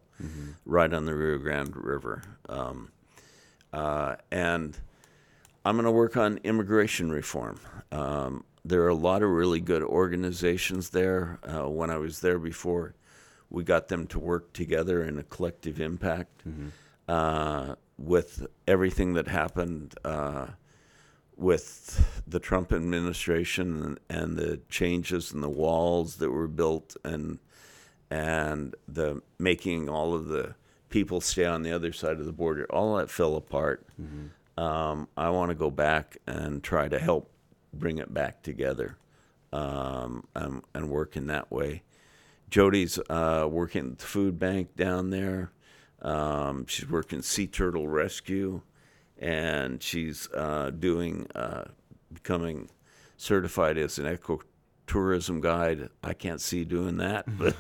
right 0.66 0.94
on 0.94 1.06
the 1.06 1.16
Rio 1.16 1.38
Grande 1.38 1.78
River. 1.78 2.24
Um, 2.50 2.92
uh, 3.74 4.16
and 4.32 4.78
I'm 5.66 5.76
going 5.76 5.86
to 5.86 5.92
work 5.92 6.18
on 6.18 6.40
immigration 6.44 7.12
reform. 7.12 7.60
Um, 7.92 8.44
there 8.64 8.84
are 8.84 8.90
a 8.90 8.96
lot 8.96 9.24
of 9.24 9.30
really 9.30 9.60
good 9.60 9.84
organizations 9.84 10.90
there. 10.90 11.40
Uh, 11.44 11.70
when 11.70 11.90
I 11.90 11.98
was 11.98 12.20
there 12.22 12.40
before, 12.40 12.96
we 13.50 13.64
got 13.64 13.88
them 13.88 14.08
to 14.08 14.20
work 14.20 14.54
together 14.54 15.04
in 15.04 15.18
a 15.18 15.24
collective 15.24 15.80
impact. 15.80 16.44
Uh, 17.08 17.76
with 17.98 18.46
everything 18.68 19.14
that 19.14 19.28
happened 19.28 19.96
uh, 20.06 20.48
with 21.36 22.22
the 22.28 22.40
Trump 22.40 22.72
administration 22.72 23.84
and, 23.84 24.00
and 24.10 24.38
the 24.38 24.60
changes 24.70 25.32
in 25.32 25.42
the 25.42 25.50
walls 25.50 26.18
that 26.18 26.32
were 26.32 26.48
built 26.48 26.96
and 27.04 27.40
and 28.10 28.76
the 28.88 29.22
making 29.38 29.90
all 29.90 30.14
of 30.14 30.28
the 30.28 30.56
people 30.90 31.22
stay 31.22 31.46
on 31.46 31.64
the 31.64 31.72
other 31.72 31.92
side 31.94 32.20
of 32.20 32.26
the 32.26 32.32
border, 32.32 32.66
all 32.70 32.98
that 32.98 33.10
fell 33.10 33.36
apart. 33.36 33.86
Um, 34.58 35.08
I 35.16 35.30
want 35.30 35.50
to 35.50 35.56
go 35.56 35.70
back 35.70 36.18
and 36.26 36.64
try 36.64 36.88
to 36.88 36.98
help 36.98 37.30
bring 37.74 38.00
it 38.00 38.14
back 38.14 38.42
together 38.42 38.98
um, 39.54 40.26
and, 40.36 40.64
and 40.74 40.90
work 40.90 41.16
in 41.16 41.28
that 41.28 41.52
way. 41.52 41.84
Jody's 42.50 42.98
uh, 43.10 43.48
working 43.50 43.92
at 43.92 43.98
the 44.00 44.06
food 44.06 44.40
bank 44.40 44.76
down 44.76 45.10
there. 45.10 45.52
Um, 46.02 46.66
she's 46.68 46.90
working 46.90 47.22
sea 47.22 47.48
turtle 47.48 47.88
rescue, 47.88 48.62
and 49.20 49.84
she's 49.84 50.30
uh, 50.34 50.72
doing 50.72 51.28
uh, 51.36 51.66
becoming 52.14 52.70
certified 53.18 53.78
as 53.78 54.00
an 54.00 54.06
ecotourism 54.88 55.42
guide. 55.42 55.90
I 56.04 56.14
can't 56.14 56.42
see 56.42 56.64
doing 56.66 56.98
that, 56.98 57.26
but 57.38 57.56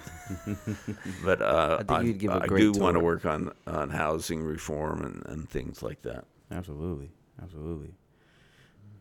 but 1.24 1.42
uh, 1.42 1.78
I 1.80 1.84
think 1.84 2.08
you'd 2.08 2.20
give 2.20 2.32
a 2.32 2.44
I 2.44 2.48
great 2.48 2.74
do 2.74 2.80
want 2.80 2.96
to 2.96 3.00
work 3.00 3.26
on 3.26 3.52
on 3.66 3.90
housing 3.90 4.44
reform 4.44 5.04
and, 5.04 5.26
and 5.28 5.50
things 5.50 5.84
like 5.84 6.02
that. 6.04 6.26
Absolutely. 6.52 7.12
Absolutely. 7.42 7.94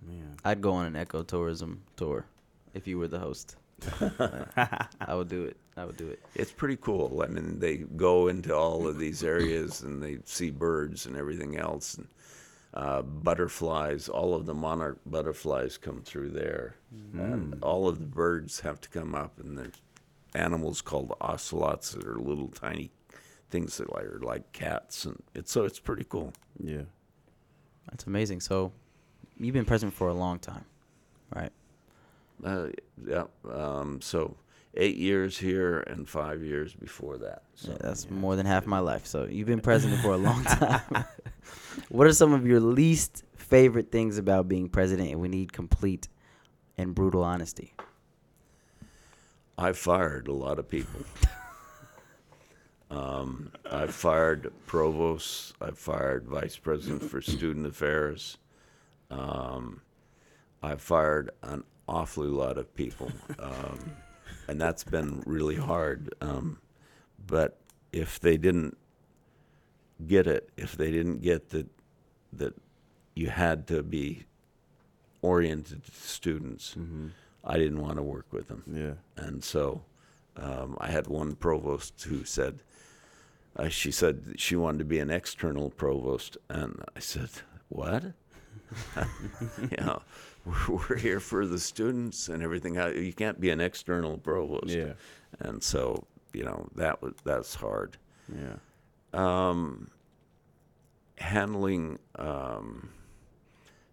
Man. 0.03 0.37
I'd 0.45 0.61
go 0.61 0.73
on 0.73 0.95
an 0.95 1.07
ecotourism 1.07 1.79
tour 1.97 2.27
if 2.75 2.87
you 2.87 2.99
were 2.99 3.09
the 3.09 3.19
host. 3.19 3.57
I 5.01 5.15
would 5.15 5.29
do 5.29 5.45
it. 5.45 5.57
I 5.77 5.85
would 5.85 5.97
do 5.97 6.09
it. 6.09 6.21
It's 6.35 6.53
pretty 6.53 6.77
cool. 6.77 7.23
I 7.23 7.27
mean, 7.27 7.59
they 7.59 7.79
go 7.79 8.29
into 8.29 8.55
all 8.57 8.87
of 8.87 8.99
these 8.99 9.23
areas 9.23 9.83
and 9.83 10.03
they 10.03 10.19
see 10.25 10.51
birds 10.51 11.07
and 11.07 11.17
everything 11.17 11.59
else, 11.59 11.95
and 11.95 12.07
uh, 12.77 13.01
butterflies. 13.01 14.09
All 14.09 14.35
of 14.35 14.45
the 14.45 14.55
monarch 14.55 15.01
butterflies 15.07 15.79
come 15.79 16.03
through 16.03 16.31
there, 16.31 16.77
and 17.15 17.59
all 17.63 17.89
of 17.89 17.99
the 17.99 18.07
birds 18.07 18.61
have 18.61 18.81
to 18.83 18.89
come 18.91 19.15
up. 19.15 19.41
And 19.41 19.57
there's 19.57 19.81
animals 20.35 20.83
called 20.83 21.17
ocelots 21.21 21.93
that 21.93 22.05
are 22.05 22.19
little 22.19 22.49
tiny 22.49 22.91
things 23.51 23.79
that 23.79 23.89
are 23.91 24.19
like 24.21 24.53
cats, 24.53 25.07
and 25.07 25.23
it's 25.35 25.51
so 25.51 25.65
it's 25.65 25.79
pretty 25.79 26.05
cool. 26.05 26.35
Yeah. 26.63 26.83
That's 27.91 28.05
amazing. 28.05 28.41
So, 28.41 28.73
you've 29.39 29.55
been 29.55 29.65
president 29.65 29.95
for 29.95 30.09
a 30.09 30.15
long 30.15 30.39
time, 30.39 30.65
right? 31.35 31.53
Uh, 32.45 32.69
yeah. 33.07 33.25
Um, 33.51 34.01
so 34.03 34.37
eight 34.77 34.97
years 34.97 35.39
here 35.39 35.81
and 35.81 36.09
five 36.09 36.43
years 36.43 36.75
before 36.75 37.19
that. 37.19 37.43
So 37.55 37.73
Yeah, 37.73 37.79
that's 37.81 38.11
more 38.11 38.37
than 38.37 38.47
half 38.47 38.67
my 38.67 38.79
life. 38.79 39.07
So 39.07 39.25
you've 39.25 39.47
been 39.47 39.61
president 39.61 40.03
for 40.03 40.15
a 40.15 40.17
long 40.17 40.45
time. 40.45 41.05
what 41.89 42.07
are 42.07 42.13
some 42.13 42.33
of 42.33 42.47
your 42.47 42.61
least 42.61 43.25
favorite 43.37 43.91
things 43.91 44.19
about 44.19 44.49
being 44.49 44.69
president? 44.69 45.11
And 45.11 45.21
we 45.21 45.29
need 45.29 45.53
complete 45.53 46.09
and 46.79 46.95
brutal 46.95 47.23
honesty. 47.23 47.75
I 49.59 49.73
fired 49.73 50.29
a 50.29 50.33
lot 50.33 50.59
of 50.59 50.69
people. 50.69 51.01
um, 52.91 53.53
I 53.71 53.87
fired 53.87 54.53
provosts. 54.67 55.55
I 55.61 55.71
fired 55.71 56.27
vice 56.27 56.57
president 56.57 57.03
for 57.03 57.23
student 57.23 57.67
affairs. 57.67 58.37
Um, 59.11 59.81
I 60.63 60.75
fired 60.77 61.31
an 61.43 61.65
awfully 61.89 62.29
lot 62.29 62.59
of 62.59 62.75
people, 62.75 63.11
um, 63.39 63.93
and 64.49 64.61
that's 64.61 64.85
been 64.85 65.23
really 65.27 65.57
hard. 65.57 66.15
Um, 66.21 66.59
but 67.27 67.59
if 67.93 68.21
they 68.21 68.37
didn't 68.37 68.77
get 70.07 70.27
it, 70.27 70.51
if 70.57 70.77
they 70.77 70.91
didn't 70.91 71.23
get 71.23 71.51
that, 71.51 71.67
that 72.33 72.55
you 73.15 73.29
had 73.31 73.67
to 73.69 73.83
be 73.83 74.25
oriented 75.23 75.85
to 75.85 75.93
students, 75.93 76.77
I 77.45 77.57
didn't 77.57 77.81
want 77.81 77.97
to 77.97 78.03
work 78.03 78.27
with 78.31 78.49
them. 78.49 78.63
Yeah. 78.73 79.25
And 79.25 79.43
so 79.43 79.83
um, 80.37 80.77
I 80.81 80.91
had 80.91 81.07
one 81.07 81.35
provost 81.35 82.03
who 82.03 82.25
said, 82.25 82.63
uh, 83.57 83.69
she 83.69 83.91
said 83.91 84.35
she 84.37 84.55
wanted 84.55 84.79
to 84.79 84.85
be 84.85 84.99
an 84.99 85.11
external 85.11 85.71
provost. 85.71 86.37
And 86.51 86.85
I 86.95 87.01
said, 87.01 87.31
what? 87.69 88.13
you 89.61 89.77
know, 89.79 90.03
we're, 90.45 90.77
we're 90.89 90.97
here 90.97 91.21
for 91.21 91.47
the 91.47 91.59
students 91.59 92.29
and 92.29 92.43
everything. 92.43 92.75
You 92.75 93.13
can't 93.13 93.41
be 93.41 93.51
an 93.51 93.61
external 93.61 94.19
provost. 94.19 94.69
Yeah. 94.69 94.93
And 95.41 95.63
so, 95.63 96.07
you 96.33 96.45
know, 96.45 96.69
that 96.77 97.03
was 97.03 97.15
that's 97.25 97.55
hard. 97.55 97.97
Yeah. 98.29 98.57
Um, 99.13 99.91
handling 101.19 101.99
um, 102.17 102.91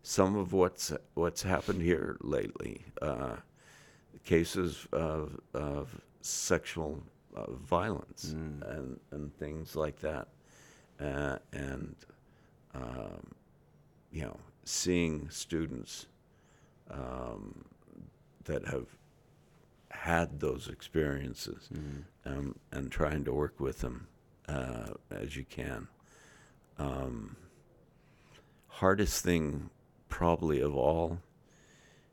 some 0.01 0.35
of 0.35 0.53
what's 0.53 0.91
what's 1.13 1.41
happened 1.41 1.81
here 1.81 2.17
lately, 2.21 2.83
uh, 3.01 3.37
cases 4.25 4.87
of 4.91 5.39
of 5.53 6.01
sexual 6.21 7.01
uh, 7.35 7.51
violence 7.51 8.33
and 8.33 8.99
and 9.11 9.35
things 9.37 9.75
like 9.75 9.99
that, 10.01 10.27
uh, 10.99 11.37
and 11.53 11.95
um, 12.75 13.31
you 14.11 14.23
know, 14.23 14.37
seeing 14.63 15.29
students 15.29 16.07
um, 16.89 17.65
that 18.45 18.67
have 18.67 18.87
had 19.89 20.39
those 20.39 20.67
experiences 20.67 21.69
um, 22.25 22.55
and 22.71 22.91
trying 22.91 23.23
to 23.23 23.31
work 23.31 23.59
with 23.59 23.79
them 23.79 24.07
uh, 24.47 24.89
as 25.11 25.35
you 25.35 25.45
can. 25.45 25.87
Um, 26.77 27.35
hardest 28.67 29.23
thing, 29.23 29.69
probably 30.09 30.59
of 30.59 30.75
all, 30.75 31.19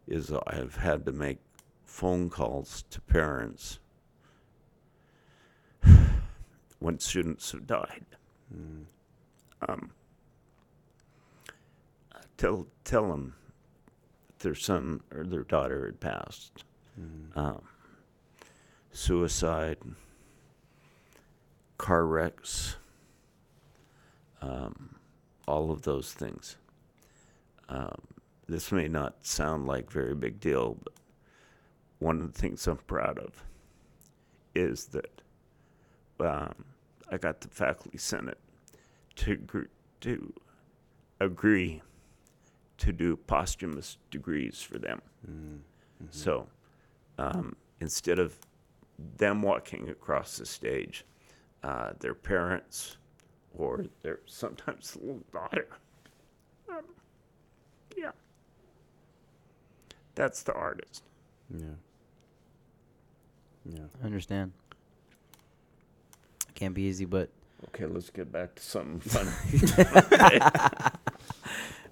is 0.07 0.33
I've 0.47 0.77
had 0.77 1.05
to 1.07 1.13
make 1.13 1.39
phone 1.85 2.31
calls 2.31 2.85
to 2.91 3.01
parents 3.01 3.79
when 6.79 6.99
students 6.99 7.53
have 7.53 7.67
died. 7.67 8.05
Um, 9.69 9.91
tell 12.41 12.67
tell 12.85 13.11
them 13.11 13.35
their 14.39 14.55
son 14.55 15.03
or 15.15 15.25
their 15.25 15.45
daughter 15.45 15.85
had 15.85 16.01
passed. 16.01 16.65
Um, 17.37 17.61
suicide, 18.93 19.77
car 21.77 22.07
wrecks, 22.07 22.77
um, 24.41 24.97
all 25.47 25.71
of 25.71 25.83
those 25.83 26.13
things. 26.13 26.57
Um, 27.69 28.01
this 28.49 28.73
may 28.73 28.89
not 28.89 29.25
sound 29.25 29.67
like 29.67 29.91
very 29.91 30.15
big 30.15 30.41
deal, 30.41 30.79
but 30.83 30.95
one 31.99 32.21
of 32.23 32.33
the 32.33 32.39
things 32.39 32.67
I'm 32.67 32.79
proud 32.79 33.19
of 33.19 33.45
is 34.55 34.87
that 34.87 35.21
um, 36.21 36.65
I 37.11 37.19
got 37.19 37.43
the 37.43 37.49
faculty 37.49 37.99
senate 37.99 38.39
to 39.17 39.37
gr- 39.37 39.73
to 40.01 40.33
agree 41.21 41.83
to 42.81 42.93
do 42.93 43.17
posthumous 43.17 43.99
degrees 44.11 44.61
for 44.63 44.79
them. 44.79 45.01
So 46.11 46.47
um, 47.19 47.57
instead 47.81 48.19
of 48.19 48.39
them 49.19 49.43
walking 49.43 49.89
across 49.91 50.39
the 50.39 50.47
stage, 50.47 51.05
uh, 51.63 51.93
their 52.01 52.15
parents 52.15 52.97
or 53.57 53.85
their 54.03 54.21
sometimes 54.27 54.97
little 55.01 55.23
daughter. 55.33 55.69
Um, 56.69 56.85
yeah. 57.97 58.13
That's 60.15 60.43
the 60.43 60.55
artist. 60.55 61.05
Yeah. 61.55 61.67
Yeah. 63.67 63.85
I 64.03 64.07
understand. 64.07 64.53
Can't 66.55 66.75
be 66.75 66.83
easy, 66.83 67.05
but 67.05 67.31
Okay, 67.69 67.85
let's 67.85 68.11
get 68.11 68.33
back 68.33 68.55
to 68.55 68.63
something 68.63 69.01
funny. 69.01 69.31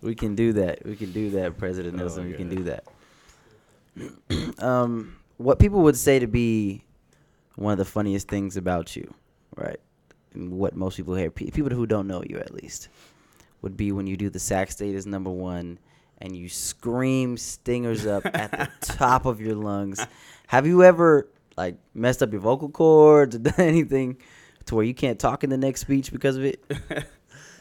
we 0.03 0.15
can 0.15 0.35
do 0.35 0.53
that. 0.55 0.85
We 0.85 0.97
can 0.97 1.13
do 1.13 1.31
that, 1.33 1.57
President 1.59 1.95
Oh, 2.01 2.05
Nelsen. 2.05 2.27
we 2.27 2.35
can 2.35 2.49
do 2.49 2.65
that. 2.65 2.85
um, 4.63 5.17
what 5.37 5.59
people 5.59 5.83
would 5.83 5.97
say 5.97 6.19
to 6.19 6.27
be 6.27 6.85
one 7.57 7.73
of 7.73 7.79
the 7.79 7.85
funniest 7.85 8.29
things 8.29 8.57
about 8.57 8.95
you, 8.97 9.13
right? 9.57 9.81
And 10.35 10.53
what 10.53 10.77
most 10.77 10.97
people 10.97 11.15
hear, 11.15 11.31
pe- 11.31 11.51
people 11.51 11.71
who 11.71 11.87
don't 11.87 12.07
know 12.07 12.23
you 12.29 12.37
at 12.39 12.53
least, 12.55 12.89
would 13.63 13.77
be 13.77 13.91
when 13.93 14.07
you 14.07 14.17
do 14.17 14.31
the 14.31 14.39
Sac 14.39 14.71
State 14.71 14.95
is 14.95 15.07
number 15.07 15.31
one 15.31 15.79
and 16.19 16.37
you 16.37 16.49
scream 16.49 17.37
stingers 17.37 18.07
up 18.07 18.25
at 18.27 18.51
the 18.53 18.69
top 18.81 19.27
of 19.27 19.41
your 19.41 19.55
lungs. 19.55 20.05
Have 20.49 20.67
you 20.67 20.83
ever 20.85 21.29
like 21.57 21.77
messed 21.95 22.23
up 22.23 22.31
your 22.33 22.41
vocal 22.41 22.69
cords 22.69 23.35
or 23.35 23.39
done 23.41 23.55
anything 23.59 24.17
to 24.67 24.75
where 24.77 24.85
you 24.85 24.95
can't 24.95 25.19
talk 25.19 25.43
in 25.43 25.51
the 25.51 25.57
next 25.57 25.81
speech 25.81 26.13
because 26.13 26.37
of 26.37 26.45
it? 26.45 26.63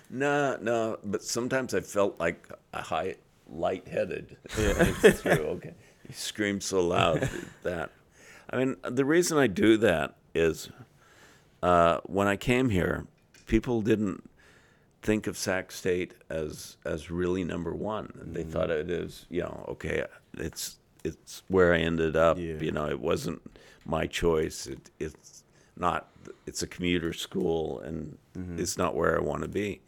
no, 0.10 0.58
no, 0.62 0.98
but 1.04 1.24
sometimes 1.24 1.74
I 1.74 1.82
felt 1.82 2.20
like 2.20 2.48
a 2.74 2.82
high, 2.82 3.15
lightheaded. 3.50 4.38
It's 4.58 5.22
true. 5.22 5.32
Okay. 5.32 5.74
You 6.08 6.13
scream 6.13 6.62
so 6.62 6.86
loud 6.86 7.30
that. 7.63 7.91
I 8.50 8.58
mean, 8.58 8.78
the 8.84 9.06
reason 9.06 9.38
I 9.38 9.48
do 9.48 9.78
that 9.78 10.15
is 10.34 10.70
uh, 11.62 12.00
when 12.06 12.28
I 12.28 12.38
came 12.38 12.70
here, 12.70 13.06
people 13.46 13.82
didn't 13.82 14.30
think 15.02 15.28
of 15.28 15.38
Sac 15.38 15.72
State 15.72 16.13
as 16.30 16.78
as 16.86 17.12
really 17.12 17.43
number 17.43 17.74
one. 17.74 18.12
They 18.34 18.43
thought 18.43 18.70
it 18.70 18.89
is, 18.89 19.26
you 19.30 19.41
know, 19.41 19.65
okay, 19.70 20.06
it's 20.38 20.78
it's 21.04 21.43
where 21.48 21.74
I 21.74 21.80
ended 21.80 22.15
up. 22.15 22.38
Yeah. 22.38 22.56
You 22.60 22.72
know, 22.72 22.88
it 22.88 23.00
wasn't 23.00 23.41
my 23.86 24.08
choice. 24.08 24.67
It, 24.67 24.89
it's 25.00 25.43
not. 25.76 26.10
It's 26.46 26.63
a 26.63 26.67
commuter 26.67 27.13
school, 27.13 27.80
and 27.80 28.17
it's 28.58 28.78
not 28.78 28.96
where 28.96 29.17
I 29.17 29.22
want 29.22 29.41
to 29.41 29.48
be. 29.48 29.82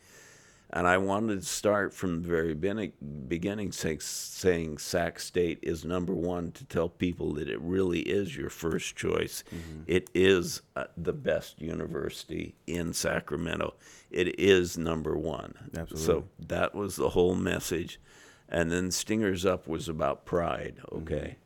And 0.71 0.87
I 0.87 0.99
wanted 0.99 1.39
to 1.39 1.45
start 1.45 1.95
from 1.95 2.21
the 2.21 2.27
very 2.27 2.53
beginning, 2.53 2.91
beginning 3.27 3.71
say, 3.71 3.97
saying 3.99 4.77
Sac 4.77 5.19
State 5.19 5.59
is 5.63 5.83
number 5.83 6.13
one 6.13 6.51
to 6.51 6.65
tell 6.65 6.89
people 6.89 7.33
that 7.33 7.49
it 7.49 7.59
really 7.59 8.01
is 8.01 8.37
your 8.37 8.51
first 8.51 8.95
choice. 8.95 9.43
It 9.87 10.11
is 10.13 10.61
uh, 10.75 10.85
the 10.95 11.13
best 11.13 11.59
university 11.59 12.53
in 12.67 12.93
Sacramento. 12.93 13.73
It 14.11 14.39
is 14.39 14.77
number 14.77 15.17
one. 15.17 15.55
Absolutely. 15.75 16.05
So 16.05 16.27
that 16.47 16.75
was 16.75 16.95
the 16.97 17.09
whole 17.09 17.35
message. 17.35 17.99
And 18.47 18.71
then 18.71 18.91
Stingers 18.91 19.47
Up 19.47 19.67
was 19.67 19.89
about 19.89 20.25
pride, 20.25 20.77
okay? 20.91 21.37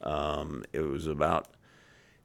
Um, 0.00 0.64
it 0.72 0.80
was 0.80 1.06
about 1.06 1.48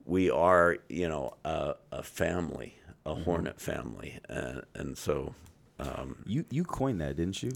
we 0.06 0.32
are, 0.32 0.78
you 0.90 1.08
know, 1.08 1.34
a, 1.44 1.76
a 1.92 2.02
family, 2.02 2.80
a 3.06 3.14
Hornet 3.14 3.60
family. 3.60 4.20
And, 4.28 4.64
and 4.74 4.98
so 4.98 5.36
um, 5.80 6.24
You 6.26 6.46
you 6.50 6.64
coined 6.64 7.02
that, 7.02 7.16
didn't 7.16 7.42
you? 7.44 7.52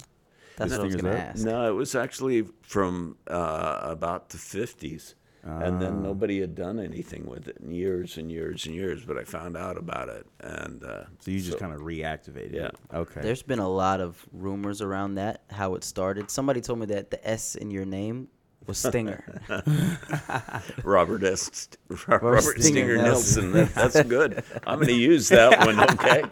That's 0.58 0.72
what 0.72 0.82
I 0.82 0.84
was 0.84 0.96
gonna 0.96 1.16
ask. 1.16 1.44
no, 1.46 1.68
it 1.70 1.74
was 1.76 1.96
actually 1.96 2.46
from 2.62 3.18
uh, 3.28 3.80
about 3.84 4.30
the 4.30 4.38
50s. 4.38 5.16
And 5.44 5.82
then 5.82 6.04
nobody 6.04 6.40
had 6.40 6.54
done 6.54 6.80
anything 6.80 7.26
with 7.26 7.48
it 7.48 7.58
in 7.64 7.72
years 7.72 8.18
and 8.18 8.32
years 8.32 8.68
and 8.68 8.76
years, 8.76 9.04
but 9.04 9.18
I 9.18 9.24
found 9.24 9.58
out 9.58 9.76
about 9.76 10.08
it. 10.08 10.28
And 10.40 10.84
uh, 10.84 11.06
So 11.18 11.32
you 11.32 11.42
just 11.42 11.58
kind 11.58 11.74
of 11.74 11.82
reactivated 11.82 12.54
Yeah. 12.54 12.68
it. 12.68 12.76
Okay. 12.94 13.22
There's 13.22 13.42
been 13.42 13.58
a 13.58 13.68
lot 13.68 14.02
of 14.02 14.24
rumors 14.32 14.84
around 14.84 15.16
that, 15.16 15.42
how 15.50 15.74
it 15.74 15.84
started. 15.84 16.30
Somebody 16.30 16.62
told 16.62 16.78
me 16.78 16.86
that 16.88 17.10
the 17.10 17.28
S 17.28 17.56
in 17.56 17.72
your 17.72 17.86
name 17.86 18.28
was 18.68 18.78
Stinger. 18.78 19.24
Robert 20.84 21.24
S. 21.24 21.70
Robert, 22.08 22.42
Stinger 22.42 22.62
Stinger 22.62 22.98
Nelsen. 22.98 23.52
Nelsen. 23.52 23.52
That, 23.52 23.74
that's 23.94 24.04
good. 24.08 24.44
I'm 24.68 24.76
going 24.78 24.88
to 24.90 24.94
use 24.94 25.30
that 25.30 25.60
one, 25.66 25.80
okay? 25.80 26.24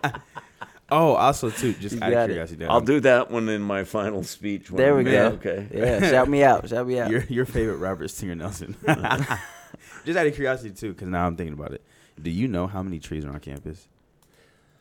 Oh, 0.91 1.13
also 1.13 1.49
too, 1.49 1.73
just 1.73 1.95
You 1.95 2.03
out 2.03 2.13
of 2.13 2.25
curiosity, 2.29 2.65
I'll 2.65 2.77
um, 2.77 2.85
do 2.85 2.99
that 3.01 3.29
one 3.31 3.47
in 3.49 3.61
my 3.61 3.83
final 3.83 4.23
speech. 4.23 4.71
when 4.71 4.77
there 4.77 4.95
we 4.95 5.17
I'm- 5.17 5.37
go. 5.39 5.49
Okay. 5.51 5.67
Yeah, 5.73 6.09
shout 6.09 6.27
me 6.29 6.43
out. 6.43 6.67
Shout 6.69 6.87
me 6.87 6.99
out. 6.99 7.09
your 7.11 7.23
your 7.29 7.45
favorite 7.45 7.77
Robert 7.77 8.07
Stinger 8.09 8.35
Nelsen. 8.35 8.75
just 10.05 10.17
out 10.17 10.25
of 10.27 10.33
curiosity 10.35 10.71
too, 10.71 10.93
because 10.93 11.07
now 11.07 11.25
I'm 11.27 11.35
thinking 11.35 11.53
about 11.53 11.73
it. 11.73 11.81
Do 12.21 12.29
you 12.29 12.47
know 12.47 12.67
how 12.67 12.81
many 12.83 12.99
trees 12.99 13.23
are 13.25 13.29
on 13.31 13.39
campus? 13.39 13.87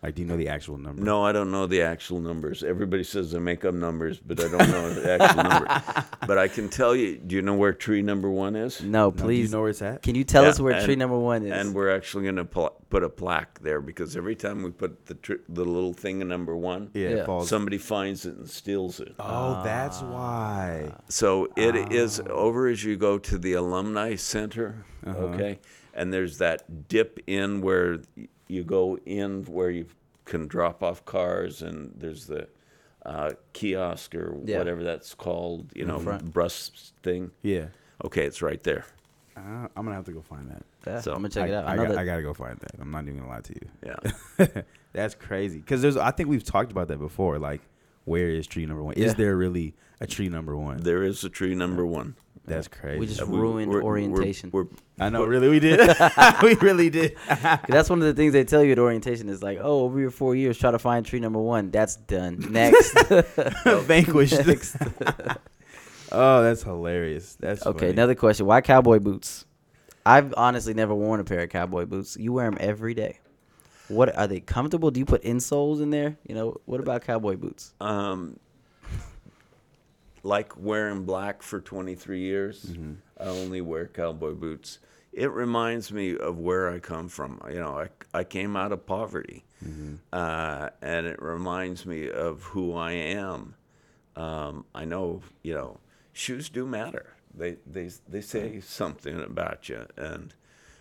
Like, 0.01 0.15
do 0.15 0.23
you 0.23 0.29
know 0.29 0.37
the 0.37 0.49
actual 0.49 0.79
number? 0.79 1.03
No, 1.03 1.25
I 1.25 1.33
don't 1.33 1.51
know 1.51 1.67
the 1.67 1.83
actual 1.83 2.21
numbers. 2.21 2.63
Everybody 2.63 3.03
says 3.03 3.35
I 3.35 3.41
make 3.41 3.65
up 3.65 3.75
numbers, 3.75 4.21
but 4.21 4.39
I 4.39 4.45
don't 4.49 4.71
know 4.71 4.95
the 4.95 5.13
actual 5.21 5.43
number. 5.43 5.83
But 6.29 6.37
I 6.39 6.47
can 6.47 6.69
tell 6.69 6.95
you. 6.95 7.17
Do 7.17 7.35
you 7.35 7.43
know 7.43 7.55
where 7.55 7.73
tree 7.73 8.03
number 8.03 8.31
one 8.31 8.55
is? 8.55 8.83
no, 8.83 9.07
No, 9.07 9.11
do 9.11 9.23
please. 9.25 9.47
you 9.51 9.57
know 9.57 9.61
where 9.63 9.71
it's 9.71 9.81
at? 9.83 10.03
Can 10.03 10.15
you 10.15 10.25
tell 10.25 10.43
Yeah, 10.45 10.51
us 10.51 10.61
where 10.61 10.75
and- 10.75 10.85
tree 10.85 10.95
number 10.95 11.19
one 11.19 11.43
is? 11.47 11.53
And 11.53 11.75
we're 11.75 11.91
actually 11.95 12.25
going 12.25 12.37
to 12.37 12.45
pl- 12.45 12.77
put 12.91 13.03
a 13.03 13.09
plaque 13.09 13.59
there 13.61 13.81
because 13.81 14.15
every 14.17 14.37
time 14.37 14.63
we 14.63 14.71
put 14.71 15.07
the 15.07 15.15
tr- 15.15 15.43
the 15.49 15.65
little 15.65 15.95
thing 15.95 16.21
in 16.21 16.29
number 16.29 16.55
one, 16.55 16.91
yeah, 16.95 17.09
Yeah. 17.09 17.25
falls. 17.27 17.49
somebody 17.49 17.79
finds 17.79 18.25
it 18.27 18.37
and 18.37 18.49
steals 18.49 19.01
it. 19.01 19.15
oh, 19.19 19.63
that's 19.65 20.01
why. 20.03 20.93
So 21.09 21.49
it 21.57 21.75
is 21.93 22.21
over 22.29 22.69
as 22.69 22.85
you 22.85 22.97
go 22.97 23.19
to 23.19 23.39
the 23.39 23.55
alumni 23.55 24.15
center, 24.17 24.85
Uh-huh. 25.07 25.19
okay, 25.29 25.59
and 25.95 26.13
there's 26.13 26.39
that 26.39 26.89
dip 26.89 27.19
in 27.27 27.63
where 27.63 28.01
y- 28.17 28.29
you 28.49 28.65
go 28.65 28.99
in 29.07 29.45
where 29.45 29.71
you 29.71 29.87
can 30.25 30.47
drop 30.47 30.83
off 30.83 31.05
cars, 31.05 31.63
and 31.63 31.93
there's 31.97 32.27
the 32.27 32.49
uh, 33.07 33.33
kiosk 33.53 34.15
or 34.15 34.39
Yeah. 34.45 34.59
whatever 34.59 34.83
that's 34.85 35.15
called, 35.15 35.71
you 35.75 35.85
know, 35.85 35.99
front. 35.99 36.33
bus 36.33 36.93
thing. 37.03 37.31
Yeah. 37.43 37.67
Okay, 38.05 38.25
it's 38.25 38.43
right 38.43 38.63
there. 38.63 38.85
Uh, 39.37 39.69
I'm 39.77 39.85
gonna 39.85 39.95
have 39.95 40.05
to 40.07 40.13
go 40.13 40.21
find 40.21 40.51
that. 40.51 40.63
Yeah, 40.87 41.01
so 41.01 41.13
I'm 41.13 41.19
gonna 41.19 41.29
check 41.29 41.45
I, 41.45 41.49
it 41.49 41.55
out. 41.55 41.65
I, 41.67 41.73
I, 41.73 41.77
got, 41.77 41.99
I, 41.99 42.05
gotta 42.05 42.23
go 42.23 42.35
find 42.35 42.59
that. 42.59 42.73
I'm 42.81 42.91
not 42.91 43.05
even 43.05 43.19
gonna 43.19 43.31
lie 43.31 43.41
to 43.41 43.55
you. 43.55 43.69
Yeah. 44.39 44.63
That's 44.93 45.15
crazy. 45.15 45.59
Because 45.59 45.81
there's, 45.81 45.97
I 45.97 46.11
think 46.11 46.29
we've 46.29 46.45
talked 46.45 46.73
about 46.73 46.89
that 46.89 46.99
before. 46.99 47.39
Like 47.39 47.61
where 48.09 48.31
is 48.31 48.47
tree 48.47 48.67
number 48.67 48.83
one? 48.83 48.95
Yeah. 48.97 49.07
Is 49.07 49.15
there 49.15 49.37
really 49.37 49.75
a 50.01 50.07
tree 50.07 50.29
number 50.29 50.57
one? 50.57 50.79
There 50.79 51.03
is 51.03 51.23
a 51.25 51.29
tree 51.29 51.55
number 51.55 51.87
one. 51.87 52.17
That's 52.49 52.69
crazy. 52.69 52.99
We 53.01 53.07
just 53.07 53.23
Uh, 53.23 53.27
we- 53.27 53.39
ruined 53.39 53.71
we're- 53.71 53.83
we're- 53.85 54.05
orientation. 54.07 54.51
we're- 54.53 54.69
I 55.01 55.09
know, 55.11 55.25
really, 55.25 55.49
we 55.49 55.61
did. 55.61 55.79
we 56.43 56.55
really 56.57 56.91
did. 56.91 57.17
That's 57.69 57.89
one 57.91 58.01
of 58.01 58.07
the 58.07 58.15
things 58.15 58.33
they 58.33 58.45
tell 58.45 58.63
you 58.65 58.73
at 58.73 58.79
orientation 58.79 59.29
is 59.29 59.43
like, 59.43 59.59
oh, 59.61 59.83
over 59.85 59.99
your 60.01 60.11
four 60.11 60.35
years, 60.35 60.59
try 60.59 60.71
to 60.71 60.79
find 60.79 61.05
tree 61.07 61.21
number 61.21 61.39
one. 61.39 61.71
That's 61.71 61.97
done. 61.97 62.39
Next. 62.51 62.93
Vanquished. 63.65 64.47
Next. 64.47 64.77
oh, 66.13 66.43
that's 66.43 66.63
hilarious. 66.63 67.37
That's 67.39 67.65
okay, 67.67 67.79
funny. 67.79 67.91
another 67.93 68.15
question. 68.15 68.47
Why 68.47 68.61
cowboy 68.61 68.99
boots? 68.99 69.45
I've 70.07 70.33
honestly 70.37 70.75
never 70.75 70.95
worn 70.95 71.21
a 71.21 71.25
pair 71.25 71.41
of 71.41 71.51
cowboy 71.51 71.85
boots. 71.85 72.17
You 72.19 72.33
wear 72.33 72.49
them 72.51 72.57
every 72.61 72.95
day. 72.95 73.19
What 73.89 74.17
are 74.17 74.27
they 74.27 74.41
comfortable? 74.41 74.91
Do 74.91 75.01
you 75.01 75.07
put 75.07 75.23
insoles 75.23 75.81
in 75.83 75.91
there? 75.91 76.17
You 76.27 76.35
know, 76.35 76.57
what 76.67 76.81
about 76.81 77.03
cowboy 77.03 77.37
boots? 77.37 77.73
um, 77.81 78.39
like 80.23 80.57
wearing 80.57 81.05
black 81.05 81.43
for 81.43 81.61
23 81.61 82.21
years. 82.21 82.65
Mm-hmm. 82.65 82.93
I 83.21 83.25
only 83.25 83.61
wear 83.61 83.87
cowboy 83.87 84.35
boots. 84.35 84.79
It 85.13 85.31
reminds 85.33 85.91
me 85.93 86.17
of 86.17 86.39
where 86.39 86.71
I 86.71 86.79
come 86.79 87.09
from. 87.09 87.41
You 87.49 87.59
know, 87.61 87.79
I, 87.79 87.89
I 88.21 88.25
came 88.25 88.57
out 88.57 88.73
of 88.73 88.87
poverty, 88.87 89.45
Mm-hmm. 89.65 89.95
uh, 90.13 90.69
and 90.81 91.07
it 91.09 91.21
reminds 91.21 91.85
me 91.85 92.09
of 92.09 92.43
who 92.45 92.77
I 92.77 92.93
am. 92.93 93.55
Um, 94.15 94.65
I 94.73 94.85
know, 94.85 95.23
you 95.43 95.53
know, 95.55 95.79
shoes 96.13 96.49
do 96.49 96.65
matter. 96.65 97.15
They 97.35 97.57
they 97.67 97.91
they 98.09 98.21
say 98.21 98.61
something 98.61 99.21
about 99.21 99.69
you, 99.69 99.85
and 99.97 100.33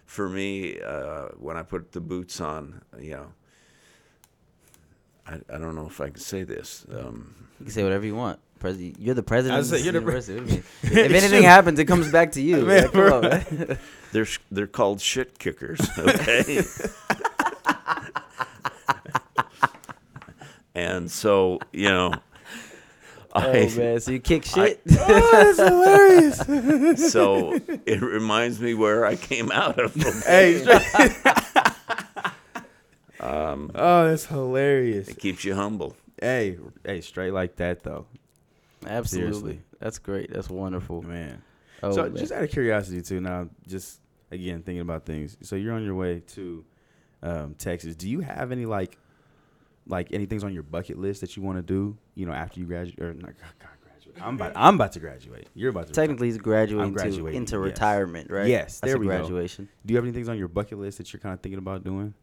for 0.05 0.29
me, 0.29 0.79
uh, 0.79 1.29
when 1.39 1.57
I 1.57 1.63
put 1.63 1.91
the 1.91 2.01
boots 2.01 2.39
on, 2.39 2.81
you 2.99 3.11
know, 3.13 3.27
I, 5.25 5.35
I 5.53 5.57
don't 5.57 5.75
know 5.75 5.87
if 5.87 5.99
I 5.99 6.09
can 6.09 6.19
say 6.19 6.43
this. 6.43 6.85
Um, 6.91 7.35
You 7.59 7.65
can 7.65 7.73
say 7.73 7.83
whatever 7.83 8.05
you 8.05 8.15
want. 8.15 8.39
President, 8.59 8.97
you're 8.99 9.15
the 9.15 9.23
president 9.23 9.55
I 9.55 9.59
of 9.59 9.71
was 9.71 9.83
you're 9.83 9.93
the 9.93 9.99
university. 9.99 10.39
What 10.39 10.47
do 10.49 10.55
you 10.55 10.63
mean? 10.95 11.05
if 11.05 11.11
anything 11.23 11.43
happens, 11.43 11.79
it 11.79 11.85
comes 11.85 12.11
back 12.11 12.31
to 12.33 12.41
you. 12.41 12.57
Man, 12.65 12.83
Like, 12.83 12.91
come 12.91 13.13
on, 13.13 13.21
man. 13.21 13.79
They're 14.13 14.25
sh- 14.25 14.39
they're 14.51 14.67
called 14.67 15.01
shit 15.01 15.37
kickers. 15.37 15.81
Okay. 15.97 16.63
and 20.75 21.11
so 21.11 21.59
you 21.73 21.89
know, 21.89 22.13
Oh 23.33 23.39
I, 23.41 23.69
man, 23.77 23.99
so 23.99 24.11
you 24.11 24.19
kick 24.19 24.45
shit. 24.45 24.81
oh, 24.91 25.29
that's 25.31 25.59
hilarious. 25.59 26.39
so 27.11 27.59
it 27.85 28.01
reminds 28.01 28.59
me 28.59 28.73
where 28.73 29.05
I 29.05 29.15
came 29.17 29.51
out 29.51 29.77
of. 29.79 29.93
hey, 30.25 30.59
straight- 30.61 31.15
um, 33.19 33.19
um, 33.19 33.71
oh, 33.75 34.07
that's 34.09 34.25
hilarious. 34.27 35.09
It 35.09 35.19
keeps 35.19 35.43
you 35.43 35.55
humble. 35.55 35.95
Hey, 36.21 36.57
hey, 36.85 37.01
straight 37.01 37.33
like 37.33 37.57
that 37.57 37.83
though, 37.83 38.05
Absolutely, 38.87 39.33
Seriously. 39.33 39.61
that's 39.79 39.99
great. 39.99 40.31
That's 40.31 40.49
wonderful. 40.49 41.01
man. 41.01 41.41
Oh, 41.83 41.91
so, 41.91 42.03
man. 42.03 42.15
just 42.15 42.31
out 42.31 42.43
of 42.43 42.49
curiosity 42.49 43.01
too, 43.01 43.21
now 43.21 43.49
just 43.67 43.99
again 44.31 44.63
thinking 44.63 44.81
about 44.81 45.05
things. 45.05 45.37
So 45.41 45.55
you're 45.55 45.73
on 45.73 45.83
your 45.83 45.95
way 45.95 46.21
to 46.27 46.65
um, 47.23 47.55
Texas. 47.55 47.95
Do 47.95 48.09
you 48.09 48.19
have 48.21 48.51
any 48.51 48.65
like, 48.65 48.97
like 49.87 50.11
anything's 50.11 50.43
on 50.43 50.53
your 50.53 50.63
bucket 50.63 50.97
list 50.97 51.21
that 51.21 51.35
you 51.37 51.43
want 51.43 51.57
to 51.57 51.61
do? 51.61 51.97
You 52.15 52.25
know, 52.25 52.33
after 52.33 52.59
you 52.59 52.65
graduate 52.65 52.99
or 52.99 53.13
not? 53.13 53.25
God, 53.59 53.69
graduate. 53.83 54.15
I'm 54.21 54.35
about. 54.35 54.53
I'm 54.55 54.75
about 54.75 54.91
to 54.93 54.99
graduate. 54.99 55.47
You're 55.53 55.69
about 55.69 55.87
to. 55.87 55.93
technically 55.93 56.27
he's 56.27 56.37
graduating, 56.37 56.93
to, 56.93 56.99
graduating, 56.99 57.37
into 57.37 57.55
yes. 57.57 57.63
retirement, 57.63 58.31
right? 58.31 58.47
Yes, 58.47 58.79
that's 58.79 58.91
there 58.91 58.95
a 58.95 58.99
we 58.99 59.07
go. 59.07 59.27
Do 59.27 59.57
you 59.85 59.95
have 59.95 60.05
any 60.05 60.13
things 60.13 60.29
on 60.29 60.37
your 60.37 60.47
bucket 60.47 60.79
list 60.79 60.97
that 60.97 61.13
you're 61.13 61.19
kind 61.19 61.33
of 61.33 61.41
thinking 61.41 61.59
about 61.59 61.83
doing, 61.83 62.13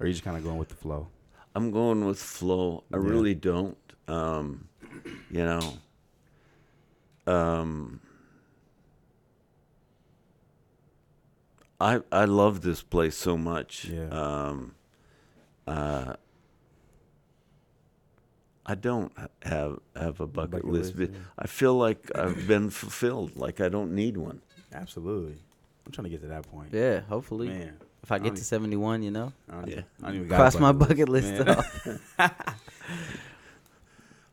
or 0.00 0.04
are 0.04 0.06
you 0.06 0.12
just 0.12 0.24
kind 0.24 0.36
of 0.36 0.44
going 0.44 0.58
with 0.58 0.68
the 0.68 0.74
flow? 0.74 1.08
I'm 1.54 1.70
going 1.70 2.04
with 2.04 2.18
flow. 2.20 2.82
I 2.92 2.96
Yeah. 2.96 3.02
really 3.04 3.34
don't. 3.34 3.76
Um, 4.08 4.68
you 5.30 5.44
know. 5.44 5.60
Um, 7.26 8.00
I 11.80 12.00
I 12.12 12.24
love 12.24 12.62
this 12.62 12.82
place 12.82 13.16
so 13.16 13.36
much. 13.36 13.86
Yeah. 13.86 14.08
Um, 14.08 14.74
uh, 15.66 16.14
I 18.66 18.74
don't 18.74 19.12
have 19.42 19.78
have 19.96 20.20
a 20.20 20.26
bucket, 20.26 20.50
Bucket 20.52 20.66
list. 20.66 20.96
list, 20.96 21.12
yeah. 21.12 21.18
I 21.38 21.46
feel 21.46 21.74
like 21.76 22.10
I've 22.16 22.46
been 22.46 22.70
fulfilled. 22.70 23.36
Like 23.36 23.60
I 23.60 23.68
don't 23.68 23.92
need 23.94 24.16
one. 24.16 24.40
Absolutely. 24.72 25.36
I'm 25.86 25.92
trying 25.92 26.04
to 26.04 26.10
get 26.10 26.22
to 26.22 26.28
that 26.28 26.50
point. 26.50 26.70
Yeah, 26.72 27.00
hopefully. 27.00 27.48
Man, 27.48 27.76
If 28.02 28.10
I 28.10 28.16
I 28.16 28.18
get 28.18 28.28
don't 28.28 28.36
to 28.36 28.40
e- 28.40 28.44
71, 28.44 29.02
you 29.02 29.10
know, 29.10 29.32
I 29.50 29.64
Yeah. 29.66 29.80
I 30.02 30.06
don't 30.06 30.14
even 30.16 30.28
got 30.28 30.36
cross 30.36 30.58
my 30.58 30.72
bucket 30.72 31.08
list, 31.10 31.28
list 31.44 31.48
off. 31.48 31.86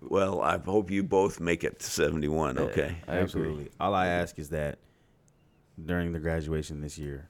Well, 0.01 0.41
I 0.41 0.57
hope 0.57 0.89
you 0.89 1.03
both 1.03 1.39
make 1.39 1.63
it 1.63 1.79
to 1.79 1.85
71. 1.85 2.55
Yeah. 2.55 2.61
Okay. 2.63 2.95
I 3.07 3.11
agree. 3.13 3.21
Absolutely. 3.23 3.69
All 3.79 3.93
I 3.93 4.07
ask 4.07 4.37
is 4.39 4.49
that 4.49 4.79
during 5.83 6.11
the 6.11 6.19
graduation 6.19 6.81
this 6.81 6.97
year, 6.97 7.29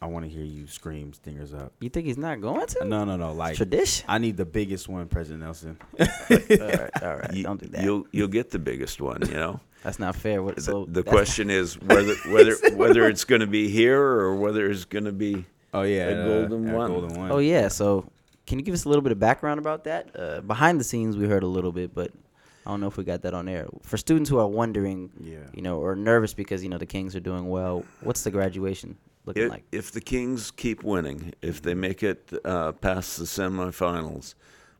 I 0.00 0.06
want 0.06 0.24
to 0.24 0.28
hear 0.28 0.44
you 0.44 0.66
scream 0.66 1.12
stingers 1.12 1.54
up. 1.54 1.72
You 1.80 1.88
think 1.88 2.06
he's 2.06 2.18
not 2.18 2.40
going 2.40 2.66
to? 2.66 2.84
No, 2.84 3.04
no, 3.04 3.16
no. 3.16 3.32
Like 3.32 3.56
Tradition. 3.56 4.04
I 4.08 4.18
need 4.18 4.36
the 4.36 4.44
biggest 4.44 4.88
one, 4.88 5.06
President 5.06 5.44
Nelsen. 5.44 5.76
all 6.00 6.68
right, 6.68 7.02
all 7.02 7.16
right. 7.16 7.32
You, 7.32 7.44
Don't 7.44 7.60
do 7.60 7.68
that. 7.68 7.84
You'll 7.84 8.06
you'll 8.10 8.28
get 8.28 8.50
the 8.50 8.58
biggest 8.58 9.00
one. 9.00 9.22
You 9.28 9.34
know. 9.34 9.60
That's 9.84 9.98
not 9.98 10.14
fair. 10.16 10.42
What, 10.42 10.56
The, 10.56 10.62
so 10.62 10.84
the 10.86 11.02
that's- 11.02 11.12
question 11.12 11.50
is 11.50 11.80
whether 11.80 12.14
whether 12.30 12.56
whether 12.76 13.08
it's 13.08 13.24
going 13.24 13.40
to 13.42 13.46
be 13.46 13.68
here 13.68 14.00
or 14.00 14.34
whether 14.36 14.68
it's 14.70 14.84
going 14.84 15.04
to 15.04 15.12
be. 15.12 15.44
Oh 15.74 15.82
yeah, 15.82 16.08
A 16.08 16.20
uh, 16.20 16.26
golden 16.26 16.68
a 16.68 16.76
one. 16.76 16.90
Golden 16.90 17.18
one. 17.18 17.30
Oh 17.32 17.38
yeah. 17.38 17.68
So 17.68 18.04
can 18.46 18.58
you 18.58 18.64
give 18.64 18.74
us 18.74 18.84
a 18.84 18.88
little 18.88 19.02
bit 19.02 19.12
of 19.12 19.18
background 19.18 19.58
about 19.58 19.84
that? 19.84 20.10
Uh, 20.18 20.40
behind 20.40 20.78
the 20.80 20.84
scenes, 20.84 21.16
we 21.16 21.26
heard 21.28 21.42
a 21.42 21.46
little 21.46 21.72
bit, 21.72 21.94
but 21.94 22.10
I 22.66 22.70
don't 22.70 22.80
know 22.80 22.86
if 22.88 22.96
we 22.96 23.04
got 23.04 23.22
that 23.22 23.34
on 23.34 23.48
air. 23.48 23.66
For 23.82 23.96
students 23.96 24.28
who 24.30 24.38
are 24.38 24.46
wondering, 24.46 25.10
Yeah. 25.20 25.38
you 25.54 25.62
know, 25.62 25.78
or 25.80 25.94
nervous 25.96 26.34
because 26.34 26.62
you 26.62 26.68
know 26.68 26.78
the 26.78 26.86
Kings 26.86 27.14
are 27.16 27.20
doing 27.20 27.48
well, 27.48 27.84
what's 28.02 28.22
the 28.22 28.30
graduation 28.30 28.96
looking 29.26 29.48
like? 29.48 29.64
if 29.72 29.90
the 29.92 30.00
Kings 30.00 30.50
keep 30.50 30.82
winning, 30.82 31.32
if 31.42 31.62
they 31.62 31.74
make 31.74 32.02
it 32.02 32.32
uh, 32.44 32.72
past 32.72 33.18
the 33.18 33.24
semifinals, 33.24 34.34